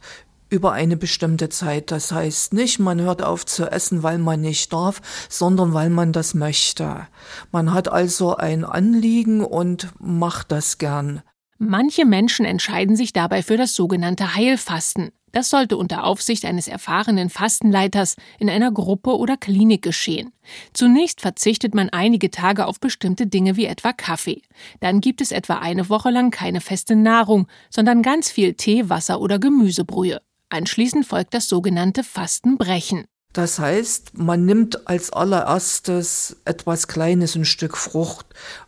über 0.52 0.72
eine 0.72 0.96
bestimmte 0.96 1.48
Zeit. 1.48 1.90
Das 1.90 2.12
heißt 2.12 2.52
nicht, 2.52 2.78
man 2.78 3.00
hört 3.00 3.22
auf 3.22 3.46
zu 3.46 3.70
essen, 3.70 4.02
weil 4.02 4.18
man 4.18 4.40
nicht 4.40 4.72
darf, 4.72 5.00
sondern 5.28 5.74
weil 5.74 5.90
man 5.90 6.12
das 6.12 6.34
möchte. 6.34 7.08
Man 7.50 7.72
hat 7.72 7.88
also 7.88 8.36
ein 8.36 8.64
Anliegen 8.64 9.42
und 9.42 9.88
macht 9.98 10.52
das 10.52 10.78
gern. 10.78 11.22
Manche 11.58 12.04
Menschen 12.04 12.44
entscheiden 12.44 12.96
sich 12.96 13.12
dabei 13.12 13.42
für 13.42 13.56
das 13.56 13.74
sogenannte 13.74 14.34
Heilfasten. 14.34 15.10
Das 15.32 15.48
sollte 15.48 15.78
unter 15.78 16.04
Aufsicht 16.04 16.44
eines 16.44 16.68
erfahrenen 16.68 17.30
Fastenleiters 17.30 18.16
in 18.38 18.50
einer 18.50 18.70
Gruppe 18.70 19.16
oder 19.16 19.38
Klinik 19.38 19.80
geschehen. 19.80 20.30
Zunächst 20.74 21.22
verzichtet 21.22 21.74
man 21.74 21.88
einige 21.88 22.30
Tage 22.30 22.66
auf 22.66 22.80
bestimmte 22.80 23.26
Dinge 23.26 23.56
wie 23.56 23.64
etwa 23.64 23.94
Kaffee. 23.94 24.42
Dann 24.80 25.00
gibt 25.00 25.22
es 25.22 25.32
etwa 25.32 25.54
eine 25.54 25.88
Woche 25.88 26.10
lang 26.10 26.30
keine 26.30 26.60
feste 26.60 26.96
Nahrung, 26.96 27.48
sondern 27.70 28.02
ganz 28.02 28.30
viel 28.30 28.54
Tee, 28.54 28.90
Wasser 28.90 29.20
oder 29.20 29.38
Gemüsebrühe. 29.38 30.20
Anschließend 30.52 31.06
folgt 31.06 31.32
das 31.32 31.48
sogenannte 31.48 32.04
Fastenbrechen. 32.04 33.06
Das 33.32 33.58
heißt, 33.58 34.18
man 34.18 34.44
nimmt 34.44 34.86
als 34.86 35.10
allererstes 35.10 36.36
etwas 36.44 36.88
Kleines, 36.88 37.34
ein 37.34 37.46
Stück 37.46 37.78
Frucht. 37.78 38.26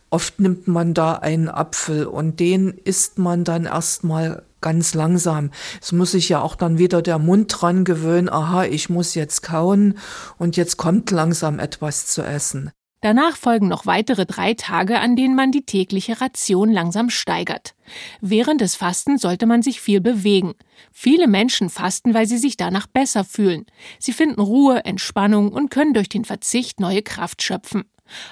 Oft 0.09 0.39
nimmt 0.39 0.67
man 0.67 0.95
da 0.95 1.13
einen 1.13 1.47
Apfel 1.47 2.07
und 2.07 2.39
den 2.39 2.69
isst 2.69 3.19
man 3.19 3.43
dann 3.43 3.65
erstmal 3.65 4.41
ganz 4.61 4.95
langsam. 4.95 5.51
Es 5.79 5.91
muss 5.91 6.13
sich 6.13 6.27
ja 6.27 6.41
auch 6.41 6.55
dann 6.55 6.79
wieder 6.79 7.03
der 7.03 7.19
Mund 7.19 7.55
dran 7.55 7.85
gewöhnen, 7.85 8.29
aha, 8.29 8.63
ich 8.63 8.89
muss 8.89 9.13
jetzt 9.13 9.43
kauen 9.43 9.99
und 10.39 10.57
jetzt 10.57 10.77
kommt 10.77 11.11
langsam 11.11 11.59
etwas 11.59 12.07
zu 12.07 12.23
essen. 12.23 12.71
Danach 13.05 13.37
folgen 13.37 13.67
noch 13.67 13.85
weitere 13.85 14.25
drei 14.25 14.55
Tage, 14.55 14.99
an 14.99 15.15
denen 15.15 15.35
man 15.35 15.51
die 15.51 15.63
tägliche 15.63 16.21
Ration 16.21 16.71
langsam 16.71 17.11
steigert. 17.11 17.75
Während 18.19 18.61
des 18.61 18.75
Fastens 18.75 19.21
sollte 19.21 19.45
man 19.45 19.61
sich 19.61 19.79
viel 19.79 20.01
bewegen. 20.01 20.55
Viele 20.91 21.27
Menschen 21.27 21.69
fasten, 21.69 22.15
weil 22.15 22.25
sie 22.25 22.39
sich 22.39 22.57
danach 22.57 22.87
besser 22.87 23.23
fühlen. 23.23 23.67
Sie 23.99 24.11
finden 24.11 24.41
Ruhe, 24.41 24.83
Entspannung 24.85 25.51
und 25.51 25.69
können 25.69 25.93
durch 25.93 26.09
den 26.09 26.25
Verzicht 26.25 26.79
neue 26.79 27.03
Kraft 27.03 27.43
schöpfen. 27.43 27.83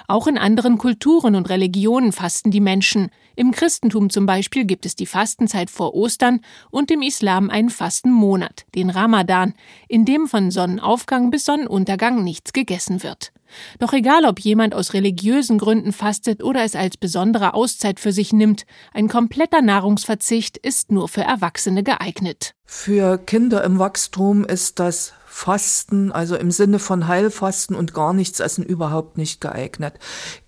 Auch 0.08 0.26
in 0.26 0.38
anderen 0.38 0.76
Kulturen 0.76 1.36
und 1.36 1.50
Religionen 1.50 2.10
fasten 2.10 2.50
die 2.50 2.58
Menschen. 2.58 3.10
Im 3.36 3.52
Christentum 3.52 4.10
zum 4.10 4.26
Beispiel 4.26 4.64
gibt 4.64 4.86
es 4.86 4.96
die 4.96 5.06
Fastenzeit 5.06 5.70
vor 5.70 5.94
Ostern 5.94 6.40
und 6.72 6.90
im 6.90 7.02
Islam 7.02 7.48
einen 7.48 7.70
Fastenmonat, 7.70 8.66
den 8.74 8.90
Ramadan, 8.90 9.54
in 9.86 10.04
dem 10.04 10.26
von 10.26 10.50
Sonnenaufgang 10.50 11.30
bis 11.30 11.44
Sonnenuntergang 11.44 12.24
nichts 12.24 12.52
gegessen 12.52 13.04
wird. 13.04 13.33
Doch 13.78 13.92
egal, 13.92 14.24
ob 14.24 14.40
jemand 14.40 14.74
aus 14.74 14.94
religiösen 14.94 15.58
Gründen 15.58 15.92
fastet 15.92 16.42
oder 16.42 16.64
es 16.64 16.76
als 16.76 16.96
besondere 16.96 17.54
Auszeit 17.54 18.00
für 18.00 18.12
sich 18.12 18.32
nimmt, 18.32 18.64
ein 18.92 19.08
kompletter 19.08 19.62
Nahrungsverzicht 19.62 20.56
ist 20.56 20.90
nur 20.90 21.08
für 21.08 21.22
Erwachsene 21.22 21.82
geeignet. 21.82 22.54
Für 22.64 23.18
Kinder 23.18 23.62
im 23.64 23.78
Wachstum 23.78 24.44
ist 24.44 24.80
das 24.80 25.12
Fasten, 25.26 26.12
also 26.12 26.36
im 26.36 26.52
Sinne 26.52 26.78
von 26.78 27.08
Heilfasten 27.08 27.74
und 27.74 27.92
gar 27.92 28.14
nichts 28.14 28.38
essen, 28.38 28.64
überhaupt 28.64 29.18
nicht 29.18 29.40
geeignet. 29.40 29.94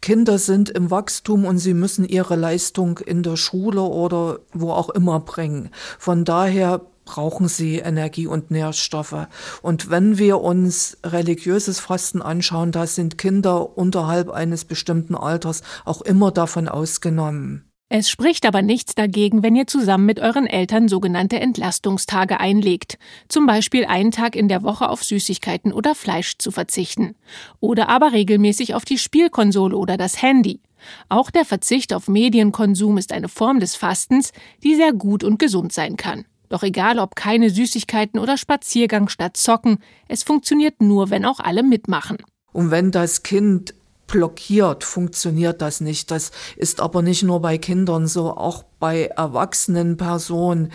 Kinder 0.00 0.38
sind 0.38 0.70
im 0.70 0.92
Wachstum 0.92 1.44
und 1.44 1.58
sie 1.58 1.74
müssen 1.74 2.04
ihre 2.04 2.36
Leistung 2.36 2.98
in 2.98 3.24
der 3.24 3.36
Schule 3.36 3.82
oder 3.82 4.38
wo 4.52 4.70
auch 4.70 4.90
immer 4.90 5.18
bringen. 5.18 5.70
Von 5.98 6.24
daher 6.24 6.82
brauchen 7.06 7.48
sie 7.48 7.78
Energie 7.78 8.26
und 8.26 8.50
Nährstoffe. 8.50 9.28
Und 9.62 9.88
wenn 9.88 10.18
wir 10.18 10.42
uns 10.42 10.98
religiöses 11.02 11.80
Fasten 11.80 12.20
anschauen, 12.20 12.72
da 12.72 12.86
sind 12.86 13.16
Kinder 13.16 13.78
unterhalb 13.78 14.28
eines 14.28 14.66
bestimmten 14.66 15.14
Alters 15.14 15.62
auch 15.86 16.02
immer 16.02 16.30
davon 16.30 16.68
ausgenommen. 16.68 17.66
Es 17.88 18.10
spricht 18.10 18.44
aber 18.46 18.62
nichts 18.62 18.96
dagegen, 18.96 19.44
wenn 19.44 19.54
ihr 19.54 19.68
zusammen 19.68 20.06
mit 20.06 20.18
euren 20.18 20.48
Eltern 20.48 20.88
sogenannte 20.88 21.38
Entlastungstage 21.38 22.40
einlegt. 22.40 22.98
Zum 23.28 23.46
Beispiel 23.46 23.84
einen 23.84 24.10
Tag 24.10 24.34
in 24.34 24.48
der 24.48 24.64
Woche 24.64 24.88
auf 24.88 25.04
Süßigkeiten 25.04 25.72
oder 25.72 25.94
Fleisch 25.94 26.36
zu 26.38 26.50
verzichten. 26.50 27.14
Oder 27.60 27.88
aber 27.88 28.12
regelmäßig 28.12 28.74
auf 28.74 28.84
die 28.84 28.98
Spielkonsole 28.98 29.76
oder 29.76 29.96
das 29.96 30.20
Handy. 30.20 30.60
Auch 31.08 31.30
der 31.30 31.44
Verzicht 31.44 31.94
auf 31.94 32.08
Medienkonsum 32.08 32.98
ist 32.98 33.12
eine 33.12 33.28
Form 33.28 33.60
des 33.60 33.76
Fastens, 33.76 34.32
die 34.64 34.74
sehr 34.74 34.92
gut 34.92 35.22
und 35.22 35.38
gesund 35.38 35.72
sein 35.72 35.96
kann. 35.96 36.24
Doch 36.48 36.62
egal 36.62 36.98
ob 36.98 37.16
keine 37.16 37.50
Süßigkeiten 37.50 38.20
oder 38.20 38.36
Spaziergang 38.36 39.08
statt 39.08 39.36
Zocken, 39.36 39.78
es 40.08 40.22
funktioniert 40.22 40.80
nur, 40.80 41.10
wenn 41.10 41.24
auch 41.24 41.40
alle 41.40 41.62
mitmachen. 41.62 42.18
Und 42.52 42.70
wenn 42.70 42.90
das 42.90 43.22
Kind 43.22 43.74
blockiert, 44.06 44.84
funktioniert 44.84 45.60
das 45.60 45.80
nicht. 45.80 46.10
Das 46.10 46.30
ist 46.56 46.80
aber 46.80 47.02
nicht 47.02 47.22
nur 47.22 47.40
bei 47.40 47.58
Kindern 47.58 48.06
so, 48.06 48.36
auch 48.36 48.62
bei 48.78 49.06
erwachsenen 49.06 49.96
Personen 49.96 50.72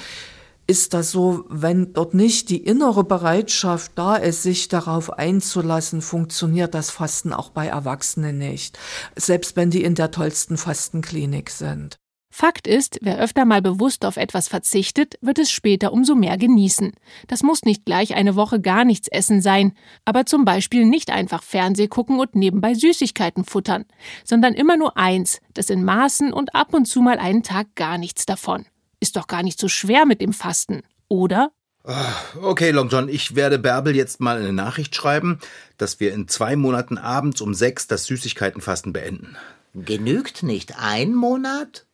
ist 0.67 0.93
das 0.93 1.11
so, 1.11 1.43
wenn 1.49 1.91
dort 1.91 2.13
nicht 2.13 2.49
die 2.49 2.63
innere 2.63 3.03
Bereitschaft 3.03 3.91
da 3.95 4.15
ist, 4.15 4.43
sich 4.43 4.69
darauf 4.69 5.11
einzulassen, 5.11 6.01
funktioniert 6.01 6.73
das 6.73 6.89
Fasten 6.89 7.33
auch 7.33 7.49
bei 7.49 7.67
Erwachsenen 7.67 8.37
nicht. 8.37 8.79
Selbst 9.17 9.57
wenn 9.57 9.69
die 9.69 9.83
in 9.83 9.95
der 9.95 10.11
tollsten 10.11 10.55
Fastenklinik 10.57 11.49
sind. 11.49 11.97
Fakt 12.33 12.65
ist, 12.65 12.97
wer 13.01 13.19
öfter 13.19 13.43
mal 13.43 13.61
bewusst 13.61 14.05
auf 14.05 14.15
etwas 14.15 14.47
verzichtet, 14.47 15.15
wird 15.21 15.37
es 15.37 15.51
später 15.51 15.91
umso 15.91 16.15
mehr 16.15 16.37
genießen. 16.37 16.93
Das 17.27 17.43
muss 17.43 17.63
nicht 17.63 17.85
gleich 17.85 18.15
eine 18.15 18.35
Woche 18.35 18.61
gar 18.61 18.85
nichts 18.85 19.09
essen 19.09 19.41
sein, 19.41 19.73
aber 20.05 20.25
zum 20.25 20.45
Beispiel 20.45 20.85
nicht 20.85 21.11
einfach 21.11 21.43
Fernseh 21.43 21.87
gucken 21.87 22.19
und 22.19 22.33
nebenbei 22.33 22.73
Süßigkeiten 22.73 23.43
futtern, 23.43 23.85
sondern 24.23 24.53
immer 24.53 24.77
nur 24.77 24.97
eins, 24.97 25.41
das 25.53 25.69
in 25.69 25.83
Maßen 25.83 26.31
und 26.31 26.55
ab 26.55 26.73
und 26.73 26.85
zu 26.85 27.01
mal 27.01 27.19
einen 27.19 27.43
Tag 27.43 27.75
gar 27.75 27.97
nichts 27.97 28.25
davon. 28.25 28.65
Ist 29.01 29.17
doch 29.17 29.27
gar 29.27 29.43
nicht 29.43 29.59
so 29.59 29.67
schwer 29.67 30.05
mit 30.05 30.21
dem 30.21 30.31
Fasten, 30.31 30.83
oder? 31.09 31.51
Ah, 31.83 32.13
okay, 32.41 32.71
Long 32.71 32.89
John, 32.89 33.09
ich 33.09 33.35
werde 33.35 33.59
Bärbel 33.59 33.95
jetzt 33.95 34.21
mal 34.21 34.37
eine 34.37 34.53
Nachricht 34.53 34.95
schreiben, 34.95 35.39
dass 35.77 35.99
wir 35.99 36.13
in 36.13 36.27
zwei 36.29 36.55
Monaten 36.55 36.97
abends 36.97 37.41
um 37.41 37.53
sechs 37.53 37.87
das 37.87 38.05
Süßigkeitenfasten 38.05 38.93
beenden. 38.93 39.35
Genügt 39.73 40.43
nicht 40.43 40.77
ein 40.77 41.13
Monat? 41.13 41.87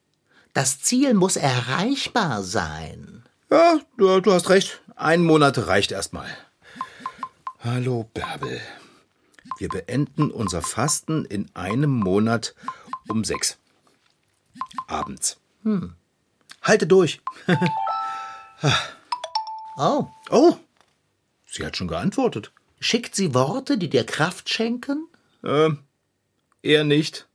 Das 0.57 0.79
Ziel 0.79 1.13
muss 1.13 1.35
erreichbar 1.35 2.41
sein. 2.41 3.21
Ja, 3.51 3.79
du, 3.95 4.19
du 4.21 4.33
hast 4.33 4.49
recht. 4.49 4.81
Ein 4.95 5.21
Monat 5.21 5.67
reicht 5.67 5.91
erstmal. 5.91 6.27
Hallo, 7.59 8.09
Bärbel. 8.15 8.59
Wir 9.59 9.69
beenden 9.69 10.31
unser 10.31 10.63
Fasten 10.63 11.25
in 11.25 11.47
einem 11.53 11.91
Monat 11.91 12.55
um 13.07 13.23
sechs. 13.23 13.59
Abends. 14.87 15.37
Hm. 15.61 15.93
Halte 16.63 16.87
durch. 16.87 17.21
oh. 19.77 20.07
Oh. 20.31 20.57
Sie 21.45 21.63
hat 21.63 21.77
schon 21.77 21.87
geantwortet. 21.87 22.51
Schickt 22.79 23.13
sie 23.13 23.35
Worte, 23.35 23.77
die 23.77 23.91
dir 23.91 24.07
Kraft 24.07 24.49
schenken? 24.49 25.07
Ähm, 25.43 25.83
eher 26.63 26.83
nicht. 26.83 27.27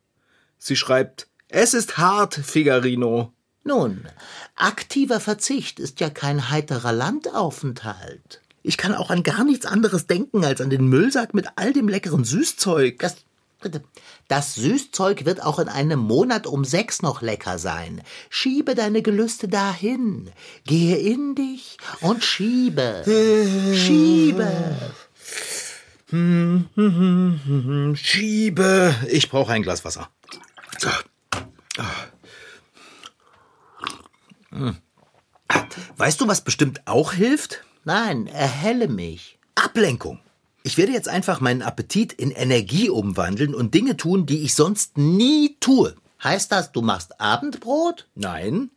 Sie 0.58 0.74
schreibt, 0.74 1.28
es 1.52 1.74
ist 1.74 1.98
hart, 1.98 2.34
Figarino. 2.34 3.32
Nun, 3.64 4.08
aktiver 4.56 5.20
Verzicht 5.20 5.78
ist 5.78 6.00
ja 6.00 6.10
kein 6.10 6.50
heiterer 6.50 6.92
Landaufenthalt. 6.92 8.40
Ich 8.62 8.76
kann 8.76 8.94
auch 8.94 9.10
an 9.10 9.22
gar 9.22 9.44
nichts 9.44 9.66
anderes 9.66 10.06
denken 10.06 10.44
als 10.44 10.60
an 10.60 10.70
den 10.70 10.86
Müllsack 10.86 11.34
mit 11.34 11.46
all 11.56 11.72
dem 11.72 11.88
leckeren 11.88 12.24
Süßzeug. 12.24 12.98
Das, 12.98 13.16
das 14.28 14.54
Süßzeug 14.54 15.24
wird 15.24 15.42
auch 15.42 15.58
in 15.58 15.68
einem 15.68 16.00
Monat 16.00 16.46
um 16.46 16.64
sechs 16.64 17.02
noch 17.02 17.22
lecker 17.22 17.58
sein. 17.58 18.02
Schiebe 18.30 18.74
deine 18.74 19.02
Gelüste 19.02 19.46
dahin. 19.46 20.30
Gehe 20.64 20.96
in 20.96 21.34
dich 21.34 21.76
und 22.00 22.24
schiebe. 22.24 23.02
Schiebe. 23.74 24.76
Schiebe. 27.94 28.94
Ich 29.10 29.28
brauche 29.28 29.52
ein 29.52 29.62
Glas 29.62 29.84
Wasser. 29.84 30.08
Weißt 35.96 36.20
du, 36.20 36.28
was 36.28 36.42
bestimmt 36.42 36.82
auch 36.86 37.12
hilft? 37.12 37.64
Nein, 37.84 38.26
erhelle 38.26 38.88
mich. 38.88 39.38
Ablenkung. 39.54 40.20
Ich 40.62 40.76
werde 40.76 40.92
jetzt 40.92 41.08
einfach 41.08 41.40
meinen 41.40 41.62
Appetit 41.62 42.12
in 42.12 42.30
Energie 42.30 42.88
umwandeln 42.88 43.54
und 43.54 43.74
Dinge 43.74 43.96
tun, 43.96 44.26
die 44.26 44.42
ich 44.42 44.54
sonst 44.54 44.96
nie 44.96 45.56
tue. 45.58 45.96
Heißt 46.22 46.52
das, 46.52 46.70
du 46.70 46.82
machst 46.82 47.20
Abendbrot? 47.20 48.06
Nein. 48.14 48.70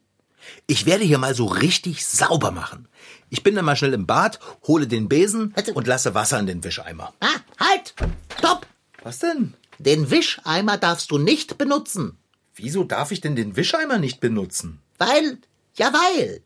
Ich 0.67 0.86
werde 0.86 1.03
hier 1.03 1.17
mal 1.17 1.36
so 1.36 1.45
richtig 1.45 2.05
sauber 2.05 2.51
machen. 2.51 2.88
Ich 3.29 3.43
bin 3.43 3.55
dann 3.55 3.65
mal 3.65 3.75
schnell 3.75 3.93
im 3.93 4.08
Bad, 4.08 4.39
hole 4.65 4.88
den 4.88 5.10
Besen 5.10 5.53
und 5.73 5.88
lasse 5.88 6.15
Wasser 6.15 6.39
in 6.39 6.47
den 6.47 6.63
Wischeimer. 6.63 7.13
Ah, 7.19 7.39
halt! 7.60 7.93
Stopp! 8.38 8.65
Was 9.03 9.19
denn? 9.19 9.53
Den 9.77 10.10
Wischeimer 10.10 10.77
darfst 10.77 11.12
du 11.12 11.17
nicht 11.17 11.58
benutzen. 11.58 12.17
Wieso 12.55 12.85
darf 12.85 13.11
ich 13.11 13.19
denn 13.19 13.35
den 13.35 13.57
Wischeimer 13.57 13.97
nicht 13.97 14.21
benutzen? 14.21 14.79
Weil, 14.97 15.39
ja 15.75 15.91
weil. 15.91 16.41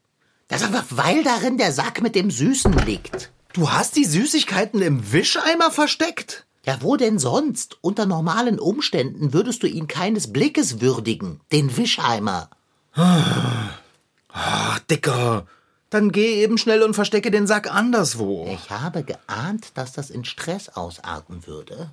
Das 0.47 0.61
ist 0.61 0.67
einfach, 0.67 0.85
weil 0.89 1.23
darin 1.23 1.59
der 1.59 1.71
Sack 1.71 2.01
mit 2.01 2.15
dem 2.15 2.31
Süßen 2.31 2.73
liegt. 2.85 3.31
Du 3.53 3.71
hast 3.71 3.95
die 3.95 4.05
Süßigkeiten 4.05 4.81
im 4.81 5.11
Wischeimer 5.11 5.69
versteckt? 5.69 6.47
Ja, 6.65 6.77
wo 6.81 6.97
denn 6.97 7.19
sonst? 7.19 7.77
Unter 7.81 8.07
normalen 8.07 8.59
Umständen 8.59 9.33
würdest 9.33 9.61
du 9.61 9.67
ihn 9.67 9.87
keines 9.87 10.33
Blickes 10.33 10.81
würdigen, 10.81 11.41
den 11.51 11.77
Wischeimer. 11.77 12.49
Ach, 12.93 14.79
Dicker. 14.89 15.45
Dann 15.91 16.11
geh 16.11 16.41
eben 16.41 16.57
schnell 16.57 16.81
und 16.81 16.95
verstecke 16.95 17.29
den 17.29 17.45
Sack 17.45 17.71
anderswo. 17.73 18.47
Ich 18.51 18.71
habe 18.71 19.03
geahnt, 19.03 19.71
dass 19.75 19.93
das 19.93 20.09
in 20.09 20.25
Stress 20.25 20.69
ausarten 20.69 21.45
würde. 21.45 21.91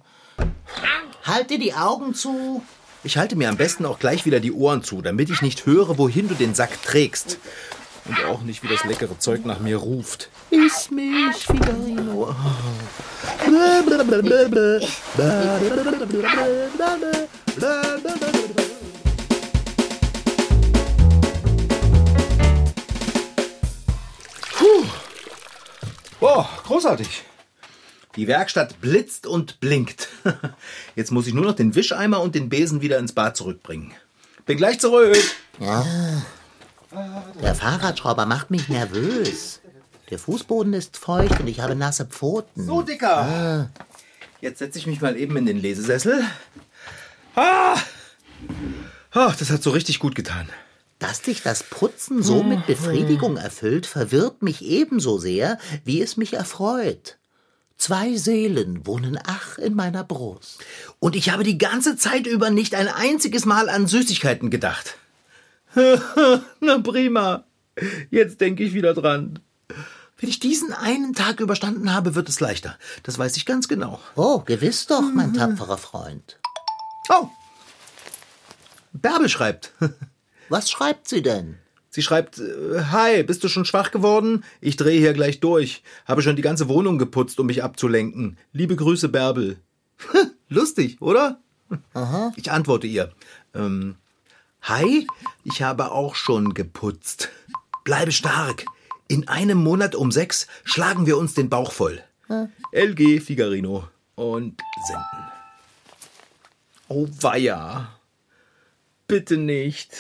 Halte 1.24 1.58
die 1.58 1.74
Augen 1.74 2.14
zu. 2.14 2.62
Ich 3.06 3.16
halte 3.16 3.36
mir 3.36 3.48
am 3.48 3.56
besten 3.56 3.86
auch 3.86 4.00
gleich 4.00 4.26
wieder 4.26 4.40
die 4.40 4.50
Ohren 4.50 4.82
zu, 4.82 5.00
damit 5.00 5.30
ich 5.30 5.40
nicht 5.40 5.64
höre, 5.64 5.96
wohin 5.96 6.26
du 6.26 6.34
den 6.34 6.56
Sack 6.56 6.82
trägst. 6.82 7.38
Und 8.04 8.24
auch 8.24 8.42
nicht, 8.42 8.64
wie 8.64 8.66
das 8.66 8.84
leckere 8.84 9.16
Zeug 9.20 9.44
nach 9.44 9.60
mir 9.60 9.76
ruft. 9.76 10.28
Iss 10.50 10.90
mich, 10.90 11.36
Figarino. 11.36 12.34
Puh. 24.58 24.84
Boah, 26.18 26.48
großartig. 26.64 27.22
Die 28.16 28.26
Werkstatt 28.26 28.80
blitzt 28.80 29.26
und 29.26 29.60
blinkt. 29.60 30.08
Jetzt 30.96 31.12
muss 31.12 31.26
ich 31.26 31.34
nur 31.34 31.44
noch 31.44 31.54
den 31.54 31.74
Wischeimer 31.74 32.20
und 32.20 32.34
den 32.34 32.48
Besen 32.48 32.80
wieder 32.80 32.98
ins 32.98 33.12
Bad 33.12 33.36
zurückbringen. 33.36 33.92
Bin 34.46 34.56
gleich 34.56 34.80
zurück. 34.80 35.16
Ja. 35.60 35.84
Der 37.42 37.54
Fahrradschrauber 37.54 38.26
macht 38.26 38.50
mich 38.50 38.68
nervös. 38.68 39.60
Der 40.10 40.18
Fußboden 40.18 40.72
ist 40.72 40.96
feucht 40.96 41.40
und 41.40 41.48
ich 41.48 41.60
habe 41.60 41.74
nasse 41.74 42.06
Pfoten. 42.06 42.64
So, 42.64 42.82
Dicker. 42.82 43.70
Jetzt 44.40 44.60
setze 44.60 44.78
ich 44.78 44.86
mich 44.86 45.00
mal 45.00 45.16
eben 45.16 45.36
in 45.36 45.46
den 45.46 45.60
Lesesessel. 45.60 46.24
Ah! 47.34 47.76
Ach, 49.10 49.36
das 49.36 49.50
hat 49.50 49.62
so 49.62 49.70
richtig 49.70 49.98
gut 49.98 50.14
getan. 50.14 50.48
Dass 50.98 51.20
dich 51.20 51.42
das 51.42 51.62
Putzen 51.62 52.22
so 52.22 52.42
mit 52.42 52.66
Befriedigung 52.66 53.36
erfüllt, 53.36 53.84
verwirrt 53.84 54.42
mich 54.42 54.64
ebenso 54.64 55.18
sehr, 55.18 55.58
wie 55.84 56.00
es 56.00 56.16
mich 56.16 56.34
erfreut. 56.34 57.18
Zwei 57.78 58.16
Seelen 58.16 58.86
wohnen 58.86 59.18
ach 59.26 59.58
in 59.58 59.74
meiner 59.74 60.02
Brust. 60.02 60.64
Und 60.98 61.14
ich 61.14 61.30
habe 61.30 61.44
die 61.44 61.58
ganze 61.58 61.96
Zeit 61.96 62.26
über 62.26 62.50
nicht 62.50 62.74
ein 62.74 62.88
einziges 62.88 63.44
Mal 63.44 63.68
an 63.68 63.86
Süßigkeiten 63.86 64.50
gedacht. 64.50 64.96
Na 65.74 66.78
prima. 66.78 67.44
Jetzt 68.10 68.40
denke 68.40 68.64
ich 68.64 68.72
wieder 68.72 68.94
dran. 68.94 69.40
Wenn 70.18 70.30
ich 70.30 70.40
diesen 70.40 70.72
einen 70.72 71.12
Tag 71.12 71.40
überstanden 71.40 71.92
habe, 71.92 72.14
wird 72.14 72.30
es 72.30 72.40
leichter. 72.40 72.78
Das 73.02 73.18
weiß 73.18 73.36
ich 73.36 73.44
ganz 73.44 73.68
genau. 73.68 74.00
Oh, 74.14 74.40
gewiss 74.40 74.86
doch, 74.86 75.02
mein 75.02 75.34
tapferer 75.34 75.76
Freund. 75.76 76.38
Oh. 77.10 77.28
Bärbel 78.94 79.28
schreibt. 79.28 79.72
Was 80.48 80.70
schreibt 80.70 81.08
sie 81.08 81.22
denn? 81.22 81.58
Sie 81.96 82.02
schreibt, 82.02 82.36
äh, 82.36 82.82
Hi, 82.92 83.22
bist 83.22 83.42
du 83.42 83.48
schon 83.48 83.64
schwach 83.64 83.90
geworden? 83.90 84.44
Ich 84.60 84.76
drehe 84.76 85.00
hier 85.00 85.14
gleich 85.14 85.40
durch. 85.40 85.82
Habe 86.04 86.20
schon 86.20 86.36
die 86.36 86.42
ganze 86.42 86.68
Wohnung 86.68 86.98
geputzt, 86.98 87.40
um 87.40 87.46
mich 87.46 87.64
abzulenken. 87.64 88.36
Liebe 88.52 88.76
Grüße, 88.76 89.08
Bärbel. 89.08 89.56
Lustig, 90.50 91.00
oder? 91.00 91.40
Aha. 91.94 92.34
Ich 92.36 92.52
antworte 92.52 92.86
ihr. 92.86 93.12
Ähm, 93.54 93.94
Hi, 94.60 95.06
ich 95.42 95.62
habe 95.62 95.90
auch 95.90 96.16
schon 96.16 96.52
geputzt. 96.52 97.30
Bleibe 97.82 98.12
stark. 98.12 98.66
In 99.08 99.26
einem 99.28 99.56
Monat 99.56 99.94
um 99.94 100.12
sechs 100.12 100.48
schlagen 100.64 101.06
wir 101.06 101.16
uns 101.16 101.32
den 101.32 101.48
Bauch 101.48 101.72
voll. 101.72 102.04
LG 102.72 103.22
Figarino 103.22 103.88
und 104.16 104.60
senden. 104.86 105.32
Oh 106.88 107.08
weia. 107.22 107.88
Bitte 109.08 109.38
nicht. 109.38 109.96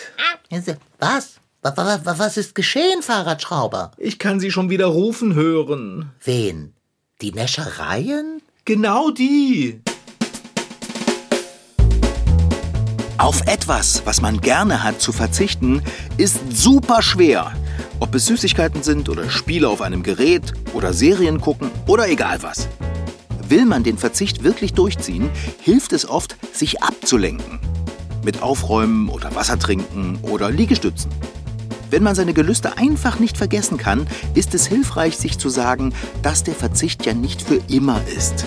Was? 0.98 1.40
Wa- 1.66 1.76
wa- 1.76 2.00
wa- 2.04 2.14
Was 2.18 2.36
ist 2.36 2.54
geschehen, 2.54 3.02
Fahrradschrauber? 3.02 3.90
Ich 3.98 4.20
kann 4.20 4.38
sie 4.38 4.52
schon 4.52 4.70
wieder 4.70 4.86
rufen 4.86 5.34
hören. 5.34 6.12
Wen? 6.22 6.74
Die 7.20 7.32
Näschereien? 7.32 8.40
Genau 8.64 9.10
die. 9.10 9.80
Auf 13.18 13.40
etwas, 13.48 14.02
was 14.04 14.20
man 14.20 14.40
gerne 14.40 14.84
hat, 14.84 15.00
zu 15.00 15.10
verzichten, 15.10 15.82
ist 16.18 16.38
super 16.52 17.02
schwer. 17.02 17.52
Ob 17.98 18.14
es 18.14 18.26
Süßigkeiten 18.26 18.84
sind 18.84 19.08
oder 19.08 19.28
Spiele 19.28 19.68
auf 19.68 19.80
einem 19.82 20.04
Gerät 20.04 20.52
oder 20.72 20.92
Serien 20.92 21.40
gucken 21.40 21.72
oder 21.88 22.08
egal 22.08 22.44
was. 22.44 22.68
Will 23.48 23.64
man 23.66 23.82
den 23.82 23.98
Verzicht 23.98 24.44
wirklich 24.44 24.74
durchziehen, 24.74 25.30
hilft 25.60 25.92
es 25.92 26.08
oft, 26.08 26.36
sich 26.52 26.80
abzulenken. 26.84 27.58
Mit 28.24 28.40
Aufräumen 28.40 29.08
oder 29.08 29.34
Wasser 29.34 29.58
trinken 29.58 30.20
oder 30.22 30.48
Liegestützen. 30.52 31.10
Wenn 31.90 32.02
man 32.02 32.14
seine 32.14 32.34
Gelüste 32.34 32.78
einfach 32.78 33.18
nicht 33.18 33.36
vergessen 33.36 33.78
kann, 33.78 34.06
ist 34.34 34.54
es 34.54 34.66
hilfreich, 34.66 35.16
sich 35.16 35.38
zu 35.38 35.48
sagen, 35.48 35.94
dass 36.22 36.42
der 36.42 36.54
Verzicht 36.54 37.06
ja 37.06 37.14
nicht 37.14 37.42
für 37.42 37.60
immer 37.68 38.00
ist. 38.16 38.46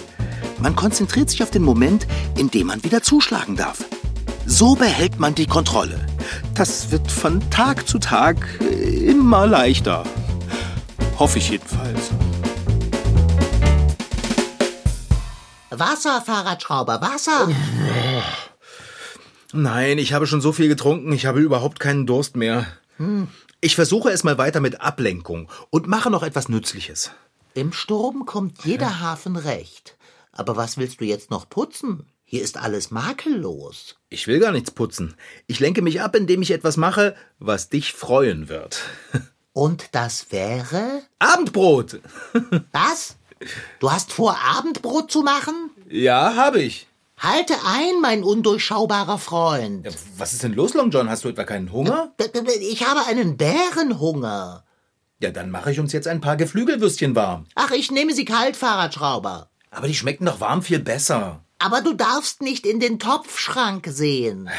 Man 0.60 0.76
konzentriert 0.76 1.30
sich 1.30 1.42
auf 1.42 1.52
den 1.52 1.64
Moment, 1.64 2.06
in 2.38 2.52
dem 2.52 2.68
man 2.68 2.84
wieder 2.84 3.02
zuschlagen 3.02 3.56
darf. 3.56 3.86
So 4.46 4.76
behält 4.76 5.20
man 5.20 5.36
die 5.36 5.46
Kontrolle. 5.46 6.06
Das 6.54 6.92
wird 6.92 7.10
von 7.10 7.50
Tag 7.50 7.88
zu 7.88 8.00
Tag 8.00 8.38
äh, 8.60 9.10
immer 9.10 9.48
leichter. 9.48 10.04
Hoffe 11.18 11.38
ich 11.38 11.50
jedenfalls. 11.50 12.10
Wasser, 15.70 16.22
Fahrradschrauber, 16.26 17.00
Wasser! 17.02 17.48
Nein, 19.54 19.98
ich 19.98 20.14
habe 20.14 20.28
schon 20.28 20.42
so 20.42 20.52
viel 20.52 20.68
getrunken, 20.68 21.14
ich 21.14 21.26
habe 21.26 21.40
überhaupt 21.40 21.80
keinen 21.80 22.06
Durst 22.06 22.36
mehr. 22.36 22.66
Ich 23.62 23.76
versuche 23.76 24.10
es 24.10 24.24
mal 24.24 24.38
weiter 24.38 24.60
mit 24.60 24.82
Ablenkung 24.82 25.50
und 25.70 25.88
mache 25.88 26.10
noch 26.10 26.24
etwas 26.24 26.50
Nützliches. 26.50 27.12
Im 27.54 27.74
Sturm 27.74 28.26
kommt 28.26 28.66
jeder 28.66 29.00
Hafen 29.00 29.36
recht. 29.36 29.98
Aber 30.32 30.56
was 30.56 30.78
willst 30.78 31.02
du 31.02 31.06
jetzt 31.06 31.32
noch 31.32 31.50
putzen? 31.50 32.06
Hier 32.24 32.44
ist 32.44 32.58
alles 32.58 32.92
makellos. 32.92 33.96
Ich 34.10 34.28
will 34.28 34.40
gar 34.40 34.52
nichts 34.52 34.72
putzen. 34.72 35.16
Ich 35.48 35.60
lenke 35.60 35.82
mich 35.82 36.02
ab, 36.02 36.16
indem 36.16 36.42
ich 36.44 36.52
etwas 36.52 36.78
mache, 36.78 37.16
was 37.40 37.70
dich 37.70 37.94
freuen 37.94 38.50
wird. 38.50 38.84
Und 39.54 39.90
das 39.94 40.32
wäre? 40.32 41.02
Abendbrot! 41.18 42.00
Was? 42.72 43.16
Du 43.80 43.92
hast 43.92 44.14
vor, 44.14 44.38
Abendbrot 44.38 45.12
zu 45.12 45.24
machen? 45.24 45.72
Ja, 45.90 46.36
habe 46.36 46.62
ich. 46.62 46.88
Halte 47.20 47.54
ein, 47.66 48.00
mein 48.02 48.24
undurchschaubarer 48.24 49.18
Freund. 49.18 49.86
Was 50.18 50.32
ist 50.34 50.44
denn 50.44 50.54
los, 50.54 50.74
Long 50.74 50.90
John? 50.90 51.10
Hast 51.10 51.26
du 51.26 51.30
etwa 51.30 51.44
keinen 51.44 51.72
Hunger? 51.72 52.14
Ich 52.62 52.88
habe 52.88 53.06
einen 53.08 53.36
Bärenhunger. 53.36 54.64
Ja, 55.22 55.32
dann 55.32 55.52
mache 55.52 55.72
ich 55.72 55.80
uns 55.82 55.92
jetzt 55.92 56.08
ein 56.08 56.22
paar 56.22 56.38
Geflügelwürstchen 56.38 57.16
warm. 57.16 57.46
Ach, 57.56 57.72
ich 57.72 57.92
nehme 57.92 58.14
sie 58.14 58.24
kalt, 58.24 58.56
Fahrradschrauber. 58.56 59.50
Aber 59.70 59.88
die 59.88 59.96
schmecken 59.96 60.26
doch 60.26 60.40
warm 60.40 60.62
viel 60.62 60.80
besser. 60.80 61.42
Aber 61.60 61.82
du 61.82 61.94
darfst 61.94 62.42
nicht 62.42 62.66
in 62.66 62.80
den 62.80 63.00
Topfschrank 63.00 63.86
sehen, 63.90 64.50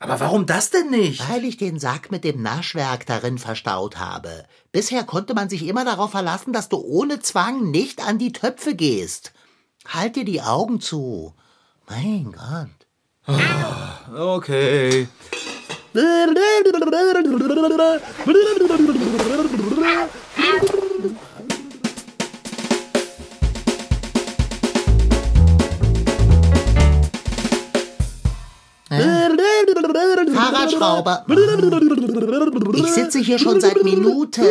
Aber 0.00 0.18
warum 0.20 0.46
das 0.46 0.70
denn 0.70 0.88
nicht? 0.88 1.28
weil 1.28 1.44
ich 1.44 1.58
den 1.58 1.78
Sack 1.78 2.10
mit 2.10 2.24
dem 2.24 2.40
Naschwerk 2.40 3.04
darin 3.04 3.36
verstaut 3.36 3.98
habe. 3.98 4.46
Bisher 4.72 5.04
konnte 5.04 5.34
man 5.34 5.50
sich 5.50 5.66
immer 5.66 5.84
darauf 5.84 6.12
verlassen, 6.12 6.54
dass 6.54 6.70
du 6.70 6.78
ohne 6.78 7.20
Zwang 7.20 7.70
nicht 7.70 8.02
an 8.06 8.16
die 8.16 8.32
Töpfe 8.32 8.74
gehst. 8.74 9.32
Halt 9.88 10.16
dir 10.16 10.24
die 10.24 10.42
Augen 10.42 10.80
zu. 10.80 11.32
Mein 11.88 12.32
Gott. 12.32 12.68
Okay. 14.14 15.08
Fahrradschrauber. 30.34 31.24
Ich 32.74 32.86
sitze 32.86 33.18
hier 33.20 33.38
schon 33.38 33.60
seit 33.60 33.82
Minuten. 33.84 34.42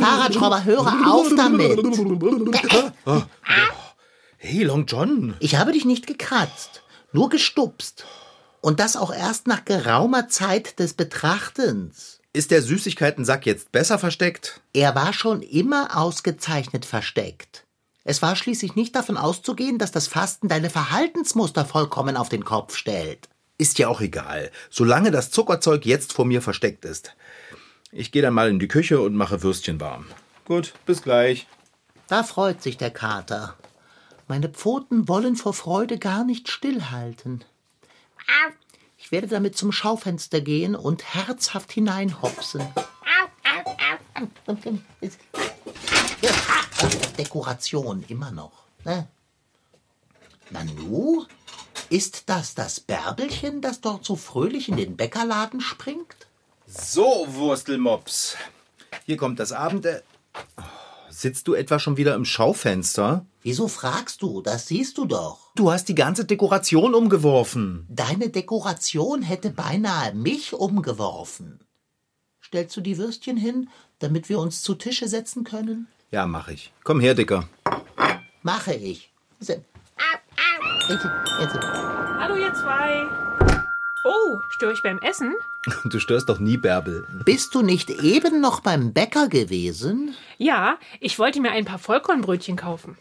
Fahrradschrauber, 0.00 0.64
höre 0.64 0.92
auf 1.06 1.28
damit. 1.36 1.78
Hey, 4.48 4.62
Long 4.62 4.86
John. 4.86 5.34
Ich 5.40 5.56
habe 5.56 5.72
dich 5.72 5.84
nicht 5.84 6.06
gekratzt, 6.06 6.84
nur 7.10 7.30
gestupst. 7.30 8.04
Und 8.60 8.78
das 8.78 8.94
auch 8.94 9.12
erst 9.12 9.48
nach 9.48 9.64
geraumer 9.64 10.28
Zeit 10.28 10.78
des 10.78 10.94
Betrachtens. 10.94 12.20
Ist 12.32 12.52
der 12.52 12.62
Süßigkeitensack 12.62 13.44
jetzt 13.44 13.72
besser 13.72 13.98
versteckt? 13.98 14.60
Er 14.72 14.94
war 14.94 15.12
schon 15.12 15.42
immer 15.42 15.96
ausgezeichnet 15.96 16.84
versteckt. 16.84 17.64
Es 18.04 18.22
war 18.22 18.36
schließlich 18.36 18.76
nicht 18.76 18.94
davon 18.94 19.16
auszugehen, 19.16 19.78
dass 19.78 19.90
das 19.90 20.06
Fasten 20.06 20.46
deine 20.46 20.70
Verhaltensmuster 20.70 21.64
vollkommen 21.64 22.16
auf 22.16 22.28
den 22.28 22.44
Kopf 22.44 22.76
stellt. 22.76 23.28
Ist 23.58 23.80
ja 23.80 23.88
auch 23.88 24.00
egal, 24.00 24.52
solange 24.70 25.10
das 25.10 25.32
Zuckerzeug 25.32 25.84
jetzt 25.84 26.12
vor 26.12 26.24
mir 26.24 26.40
versteckt 26.40 26.84
ist. 26.84 27.16
Ich 27.90 28.12
gehe 28.12 28.22
dann 28.22 28.34
mal 28.34 28.48
in 28.48 28.60
die 28.60 28.68
Küche 28.68 29.00
und 29.00 29.16
mache 29.16 29.42
Würstchen 29.42 29.80
warm. 29.80 30.06
Gut, 30.44 30.74
bis 30.86 31.02
gleich. 31.02 31.48
Da 32.06 32.22
freut 32.22 32.62
sich 32.62 32.76
der 32.76 32.92
Kater. 32.92 33.56
Meine 34.28 34.48
Pfoten 34.48 35.08
wollen 35.08 35.36
vor 35.36 35.52
Freude 35.52 35.98
gar 35.98 36.24
nicht 36.24 36.48
stillhalten. 36.48 37.44
Ich 38.98 39.12
werde 39.12 39.28
damit 39.28 39.56
zum 39.56 39.70
Schaufenster 39.70 40.40
gehen 40.40 40.74
und 40.74 41.14
herzhaft 41.14 41.70
hineinhopsen. 41.72 42.66
Dekoration 47.16 48.04
immer 48.08 48.32
noch. 48.32 48.64
Ne? 48.84 49.06
Nanu? 50.50 51.24
Ist 51.88 52.28
das 52.28 52.54
das 52.56 52.80
Bärbelchen, 52.80 53.60
das 53.60 53.80
dort 53.80 54.04
so 54.04 54.16
fröhlich 54.16 54.68
in 54.68 54.76
den 54.76 54.96
Bäckerladen 54.96 55.60
springt? 55.60 56.26
So, 56.66 57.26
Wurstelmops. 57.28 58.36
Hier 59.04 59.16
kommt 59.16 59.38
das 59.38 59.52
Abende. 59.52 60.02
Oh, 60.56 60.62
Sitzt 61.18 61.48
du 61.48 61.54
etwa 61.54 61.78
schon 61.78 61.96
wieder 61.96 62.14
im 62.14 62.26
Schaufenster? 62.26 63.24
Wieso 63.40 63.68
fragst 63.68 64.20
du? 64.20 64.42
Das 64.42 64.68
siehst 64.68 64.98
du 64.98 65.06
doch. 65.06 65.50
Du 65.54 65.72
hast 65.72 65.88
die 65.88 65.94
ganze 65.94 66.26
Dekoration 66.26 66.94
umgeworfen. 66.94 67.86
Deine 67.88 68.28
Dekoration 68.28 69.22
hätte 69.22 69.48
beinahe 69.48 70.12
mich 70.12 70.52
umgeworfen. 70.52 71.60
Stellst 72.44 72.76
du 72.76 72.82
die 72.82 72.98
Würstchen 72.98 73.38
hin, 73.38 73.70
damit 73.98 74.28
wir 74.28 74.38
uns 74.38 74.60
zu 74.60 74.74
Tische 74.74 75.08
setzen 75.08 75.42
können? 75.42 75.86
Ja, 76.10 76.26
mach 76.26 76.48
ich. 76.48 76.70
Komm 76.84 77.00
her, 77.00 77.14
Dicker. 77.14 77.48
Mache 78.42 78.74
ich. 78.74 79.10
Hallo 82.20 82.36
ihr 82.36 82.52
zwei. 82.52 83.25
Oh, 84.06 84.40
störe 84.50 84.72
ich 84.72 84.82
beim 84.82 84.98
Essen? 85.00 85.34
Du 85.84 85.98
störst 85.98 86.28
doch 86.28 86.38
nie 86.38 86.56
Bärbel. 86.56 87.04
Bist 87.24 87.52
du 87.54 87.62
nicht 87.62 87.90
eben 87.90 88.40
noch 88.40 88.60
beim 88.60 88.92
Bäcker 88.92 89.28
gewesen? 89.28 90.14
Ja, 90.38 90.78
ich 91.00 91.18
wollte 91.18 91.40
mir 91.40 91.50
ein 91.50 91.64
paar 91.64 91.80
Vollkornbrötchen 91.80 92.54
kaufen. 92.54 92.96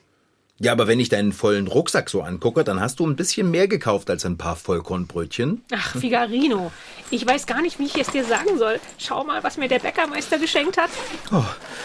Ja, 0.58 0.72
aber 0.72 0.88
wenn 0.88 1.00
ich 1.00 1.10
deinen 1.10 1.32
vollen 1.34 1.68
Rucksack 1.68 2.10
so 2.10 2.22
angucke, 2.24 2.64
dann 2.64 2.80
hast 2.80 3.00
du 3.00 3.06
ein 3.06 3.16
bisschen 3.16 3.52
mehr 3.52 3.68
gekauft 3.68 4.10
als 4.10 4.26
ein 4.26 4.38
paar 4.38 4.56
Vollkornbrötchen. 4.56 5.64
Ach, 5.74 5.96
Figarino. 5.96 6.72
Ich 7.12 7.28
weiß 7.28 7.46
gar 7.46 7.62
nicht, 7.62 7.78
wie 7.78 7.86
ich 7.86 7.98
es 7.98 8.08
dir 8.08 8.24
sagen 8.24 8.58
soll. 8.58 8.80
Schau 8.98 9.24
mal, 9.26 9.44
was 9.44 9.58
mir 9.58 9.68
der 9.68 9.80
Bäckermeister 9.80 10.40
geschenkt 10.40 10.78
hat. 10.78 10.90
Oh, 11.32 11.44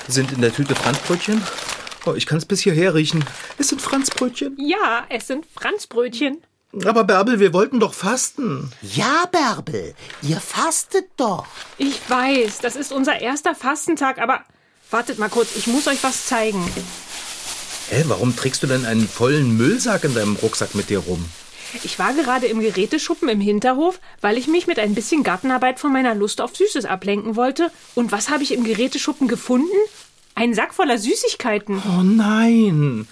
sind 0.08 0.32
in 0.32 0.40
der 0.40 0.54
Tüte 0.54 0.74
Franzbrötchen? 0.74 1.42
Oh, 2.06 2.14
ich 2.14 2.24
kann 2.26 2.38
es 2.38 2.46
bis 2.46 2.60
hierher 2.60 2.94
riechen. 2.94 3.22
Es 3.58 3.68
sind 3.68 3.82
Franzbrötchen. 3.82 4.56
Ja, 4.58 5.04
es 5.10 5.26
sind 5.26 5.44
Franzbrötchen. 5.44 6.38
Aber 6.86 7.04
Bärbel, 7.04 7.40
wir 7.40 7.52
wollten 7.52 7.80
doch 7.80 7.94
fasten. 7.94 8.70
Ja, 8.80 9.24
Bärbel, 9.30 9.94
ihr 10.22 10.40
fastet 10.40 11.08
doch. 11.16 11.46
Ich 11.78 11.98
weiß, 12.08 12.58
das 12.60 12.76
ist 12.76 12.92
unser 12.92 13.20
erster 13.20 13.56
Fastentag, 13.56 14.18
aber 14.18 14.40
wartet 14.90 15.18
mal 15.18 15.28
kurz, 15.28 15.56
ich 15.56 15.66
muss 15.66 15.88
euch 15.88 16.02
was 16.02 16.26
zeigen. 16.26 16.64
Hä, 17.88 18.04
warum 18.06 18.36
trägst 18.36 18.62
du 18.62 18.68
denn 18.68 18.86
einen 18.86 19.08
vollen 19.08 19.56
Müllsack 19.56 20.04
in 20.04 20.14
deinem 20.14 20.36
Rucksack 20.36 20.76
mit 20.76 20.90
dir 20.90 21.00
rum? 21.00 21.24
Ich 21.82 21.98
war 21.98 22.12
gerade 22.12 22.46
im 22.46 22.60
Geräteschuppen 22.60 23.28
im 23.28 23.40
Hinterhof, 23.40 24.00
weil 24.20 24.38
ich 24.38 24.46
mich 24.46 24.66
mit 24.66 24.78
ein 24.78 24.94
bisschen 24.94 25.24
Gartenarbeit 25.24 25.80
von 25.80 25.92
meiner 25.92 26.14
Lust 26.14 26.40
auf 26.40 26.56
Süßes 26.56 26.84
ablenken 26.84 27.36
wollte. 27.36 27.70
Und 27.94 28.12
was 28.12 28.28
habe 28.28 28.42
ich 28.42 28.52
im 28.52 28.64
Geräteschuppen 28.64 29.28
gefunden? 29.28 29.76
Ein 30.36 30.54
Sack 30.54 30.74
voller 30.74 30.98
Süßigkeiten. 30.98 31.82
Oh 31.84 32.02
nein. 32.02 33.06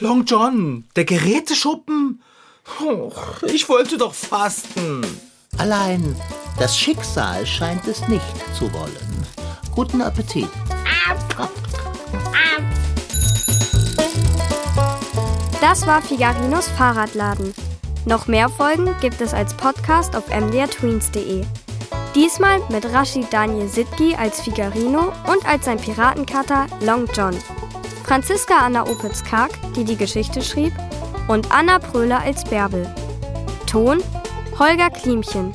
Long 0.00 0.24
John, 0.24 0.84
der 0.96 1.04
Geräteschuppen? 1.04 2.20
Ich 3.42 3.68
wollte 3.68 3.98
doch 3.98 4.14
fasten. 4.14 5.02
Allein 5.58 6.16
das 6.58 6.76
Schicksal 6.76 7.46
scheint 7.46 7.86
es 7.86 8.06
nicht 8.08 8.24
zu 8.58 8.72
wollen. 8.72 9.26
Guten 9.74 10.00
Appetit. 10.00 10.48
Das 15.60 15.86
war 15.86 16.00
Figarinos 16.00 16.68
Fahrradladen. 16.68 17.52
Noch 18.06 18.26
mehr 18.26 18.48
Folgen 18.48 18.94
gibt 19.00 19.20
es 19.20 19.34
als 19.34 19.52
Podcast 19.54 20.14
auf 20.16 20.28
mdrtweens.de. 20.28 21.44
Diesmal 22.14 22.60
mit 22.70 22.86
Rashid 22.92 23.30
Daniel 23.30 23.68
Sitki 23.68 24.14
als 24.14 24.40
Figarino 24.40 25.12
und 25.26 25.44
als 25.44 25.66
sein 25.66 25.78
Piratenkater 25.78 26.66
Long 26.80 27.06
John. 27.12 27.36
Franziska 28.04 28.58
Anna 28.58 28.84
Opitz-Karg, 28.86 29.50
die 29.74 29.84
die 29.84 29.96
Geschichte 29.96 30.40
schrieb, 30.40 30.72
und 31.28 31.50
Anna 31.52 31.78
Pröhler 31.78 32.20
als 32.20 32.44
Bärbel. 32.44 32.86
Ton 33.66 34.02
Holger 34.58 34.90
Klimchen. 34.90 35.52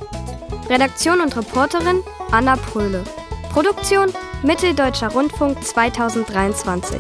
Redaktion 0.70 1.22
und 1.22 1.36
Reporterin 1.36 2.04
Anna 2.32 2.56
Pröhle. 2.56 3.04
Produktion 3.52 4.14
Mitteldeutscher 4.44 5.10
Rundfunk 5.10 5.64
2023. 5.64 7.00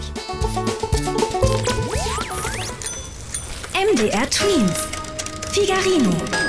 MDR 3.73 4.29
Twins. 4.29 4.87
Figarino. 5.51 6.40